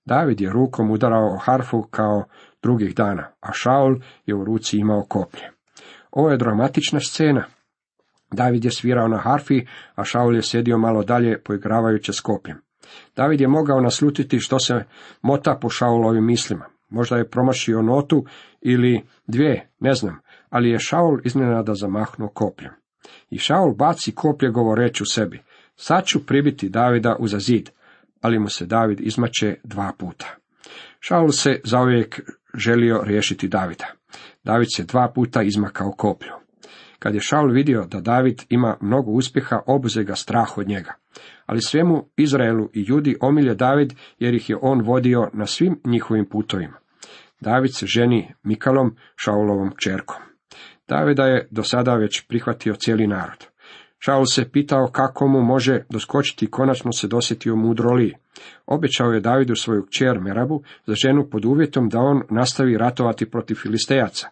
David 0.05 0.41
je 0.41 0.51
rukom 0.51 0.91
udarao 0.91 1.37
harfu 1.37 1.81
kao 1.81 2.23
drugih 2.61 2.95
dana, 2.95 3.27
a 3.41 3.53
Šaul 3.53 3.95
je 4.25 4.35
u 4.35 4.43
ruci 4.43 4.77
imao 4.77 5.05
koplje. 5.09 5.51
Ovo 6.11 6.29
je 6.29 6.37
dramatična 6.37 6.99
scena. 6.99 7.43
David 8.31 8.65
je 8.65 8.71
svirao 8.71 9.07
na 9.07 9.17
harfi, 9.17 9.65
a 9.95 10.03
Šaul 10.03 10.35
je 10.35 10.41
sjedio 10.41 10.77
malo 10.77 11.03
dalje 11.03 11.43
poigravajući 11.43 12.13
s 12.13 12.19
kopljem. 12.19 12.57
David 13.15 13.41
je 13.41 13.47
mogao 13.47 13.81
naslutiti 13.81 14.39
što 14.39 14.59
se 14.59 14.83
mota 15.21 15.57
po 15.61 15.69
Šaulovim 15.69 16.25
mislima. 16.25 16.65
Možda 16.89 17.17
je 17.17 17.29
promašio 17.29 17.81
notu 17.81 18.25
ili 18.61 19.03
dvije, 19.27 19.69
ne 19.79 19.93
znam, 19.93 20.19
ali 20.49 20.69
je 20.69 20.79
Šaul 20.79 21.19
iznenada 21.23 21.73
zamahnuo 21.73 22.29
kopljem. 22.29 22.71
I 23.29 23.37
Šaul 23.37 23.75
baci 23.75 24.15
koplje 24.15 24.49
govoreći 24.49 25.03
u 25.03 25.05
sebi, 25.05 25.41
sad 25.75 26.05
ću 26.05 26.25
pribiti 26.25 26.69
Davida 26.69 27.15
uza 27.19 27.39
zid, 27.39 27.69
ali 28.21 28.39
mu 28.39 28.49
se 28.49 28.65
David 28.65 28.99
izmače 28.99 29.55
dva 29.63 29.91
puta. 29.97 30.35
Šaul 30.99 31.31
se 31.31 31.61
zauvijek 31.63 32.21
želio 32.53 33.01
riješiti 33.03 33.47
Davida. 33.47 33.85
David 34.43 34.67
se 34.75 34.83
dva 34.83 35.11
puta 35.15 35.43
izmakao 35.43 35.91
koplju. 35.91 36.46
Kad 36.99 37.15
je 37.15 37.21
Šaul 37.21 37.51
vidio 37.51 37.85
da 37.85 38.01
David 38.01 38.41
ima 38.49 38.77
mnogo 38.81 39.11
uspjeha, 39.11 39.59
obuze 39.67 40.03
ga 40.03 40.15
strah 40.15 40.57
od 40.57 40.67
njega. 40.67 40.93
Ali 41.45 41.61
svemu 41.61 42.05
Izraelu 42.17 42.69
i 42.73 42.85
Judi 42.87 43.17
omilje 43.21 43.55
David, 43.55 43.93
jer 44.19 44.33
ih 44.33 44.49
je 44.49 44.57
on 44.61 44.81
vodio 44.81 45.29
na 45.33 45.45
svim 45.45 45.81
njihovim 45.85 46.25
putovima. 46.25 46.77
David 47.39 47.75
se 47.75 47.85
ženi 47.85 48.33
Mikalom, 48.43 48.95
Šaulovom 49.15 49.71
čerkom. 49.77 50.21
Davida 50.87 51.23
je 51.25 51.47
do 51.51 51.63
sada 51.63 51.95
već 51.95 52.27
prihvatio 52.27 52.73
cijeli 52.73 53.07
narod. 53.07 53.45
Šaul 53.99 54.25
se 54.25 54.51
pitao 54.51 54.87
kako 54.87 55.27
mu 55.27 55.41
može 55.41 55.83
doskočiti 55.89 56.45
i 56.45 56.51
konačno 56.51 56.91
se 56.91 57.07
dosjetio 57.07 57.55
mudroliji. 57.55 58.13
Obećao 58.65 59.11
je 59.11 59.19
Davidu 59.19 59.55
svoju 59.55 59.85
kćer 59.85 60.19
Merabu 60.19 60.63
za 60.85 60.95
ženu 60.95 61.29
pod 61.29 61.45
uvjetom 61.45 61.89
da 61.89 61.99
on 61.99 62.21
nastavi 62.29 62.77
ratovati 62.77 63.31
protiv 63.31 63.55
Filistejaca 63.55 64.29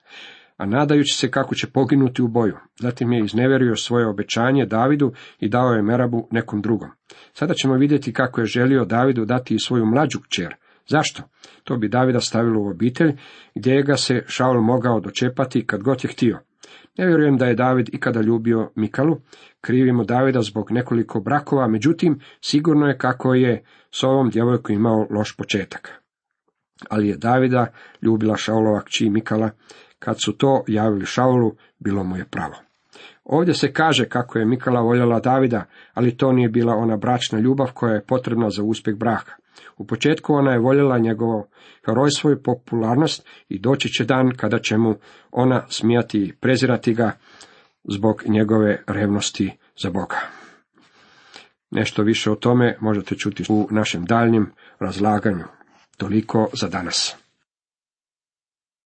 a 0.57 0.65
nadajući 0.65 1.17
se 1.17 1.31
kako 1.31 1.55
će 1.55 1.67
poginuti 1.67 2.21
u 2.21 2.27
boju. 2.27 2.57
Zatim 2.79 3.11
je 3.11 3.23
izneverio 3.23 3.75
svoje 3.75 4.07
obećanje 4.07 4.65
Davidu 4.65 5.13
i 5.39 5.49
dao 5.49 5.73
je 5.73 5.81
Merabu 5.81 6.27
nekom 6.31 6.61
drugom. 6.61 6.89
Sada 7.33 7.53
ćemo 7.53 7.73
vidjeti 7.73 8.13
kako 8.13 8.41
je 8.41 8.45
želio 8.45 8.85
Davidu 8.85 9.25
dati 9.25 9.55
i 9.55 9.59
svoju 9.59 9.85
mlađu 9.85 10.19
kćer. 10.19 10.55
Zašto? 10.87 11.23
To 11.63 11.77
bi 11.77 11.89
Davida 11.89 12.19
stavilo 12.21 12.61
u 12.61 12.67
obitelj, 12.67 13.13
gdje 13.55 13.83
ga 13.83 13.97
se 13.97 14.23
Šaul 14.27 14.61
mogao 14.61 14.99
dočepati 14.99 15.67
kad 15.67 15.83
god 15.83 16.03
je 16.03 16.09
htio. 16.09 16.39
Ne 16.97 17.07
vjerujem 17.07 17.37
da 17.37 17.45
je 17.45 17.55
David 17.55 17.89
ikada 17.93 18.21
ljubio 18.21 18.71
Mikalu, 18.75 19.17
krivimo 19.61 20.03
Davida 20.03 20.41
zbog 20.41 20.71
nekoliko 20.71 21.19
brakova, 21.19 21.67
međutim, 21.67 22.19
sigurno 22.41 22.87
je 22.87 22.97
kako 22.97 23.33
je 23.33 23.63
s 23.91 24.03
ovom 24.03 24.29
djevojkom 24.29 24.75
imao 24.75 25.07
loš 25.09 25.37
početak. 25.37 26.01
Ali 26.89 27.07
je 27.07 27.17
Davida 27.17 27.67
ljubila 28.01 28.37
Šaulova 28.37 28.81
kći 28.81 29.09
Mikala, 29.09 29.49
kad 29.99 30.21
su 30.21 30.37
to 30.37 30.63
javili 30.67 31.05
Šaulu, 31.05 31.51
bilo 31.79 32.03
mu 32.03 32.17
je 32.17 32.25
pravo. 32.25 32.55
Ovdje 33.23 33.53
se 33.53 33.73
kaže 33.73 34.09
kako 34.09 34.39
je 34.39 34.45
Mikala 34.45 34.81
voljela 34.81 35.19
Davida, 35.19 35.65
ali 35.93 36.17
to 36.17 36.31
nije 36.31 36.49
bila 36.49 36.73
ona 36.73 36.97
bračna 36.97 37.39
ljubav 37.39 37.71
koja 37.73 37.93
je 37.93 38.05
potrebna 38.05 38.49
za 38.49 38.63
uspjeh 38.63 38.95
braka. 38.97 39.33
U 39.77 39.87
početku 39.87 40.33
ona 40.33 40.51
je 40.51 40.59
voljela 40.59 40.97
njegovo 40.97 41.47
herojstvo 41.85 42.31
i 42.31 42.43
popularnost 42.43 43.27
i 43.49 43.59
doći 43.59 43.89
će 43.89 44.05
dan 44.05 44.31
kada 44.37 44.59
će 44.59 44.77
mu 44.77 44.95
ona 45.31 45.65
smijati 45.69 46.19
i 46.19 46.33
prezirati 46.33 46.93
ga 46.93 47.11
zbog 47.83 48.23
njegove 48.25 48.83
revnosti 48.87 49.57
za 49.83 49.89
Boga. 49.89 50.17
Nešto 51.71 52.03
više 52.03 52.31
o 52.31 52.35
tome 52.35 52.77
možete 52.81 53.15
čuti 53.15 53.43
u 53.49 53.67
našem 53.71 54.05
daljnjem 54.05 54.51
razlaganju. 54.79 55.45
Toliko 55.97 56.49
za 56.53 56.67
danas. 56.67 57.24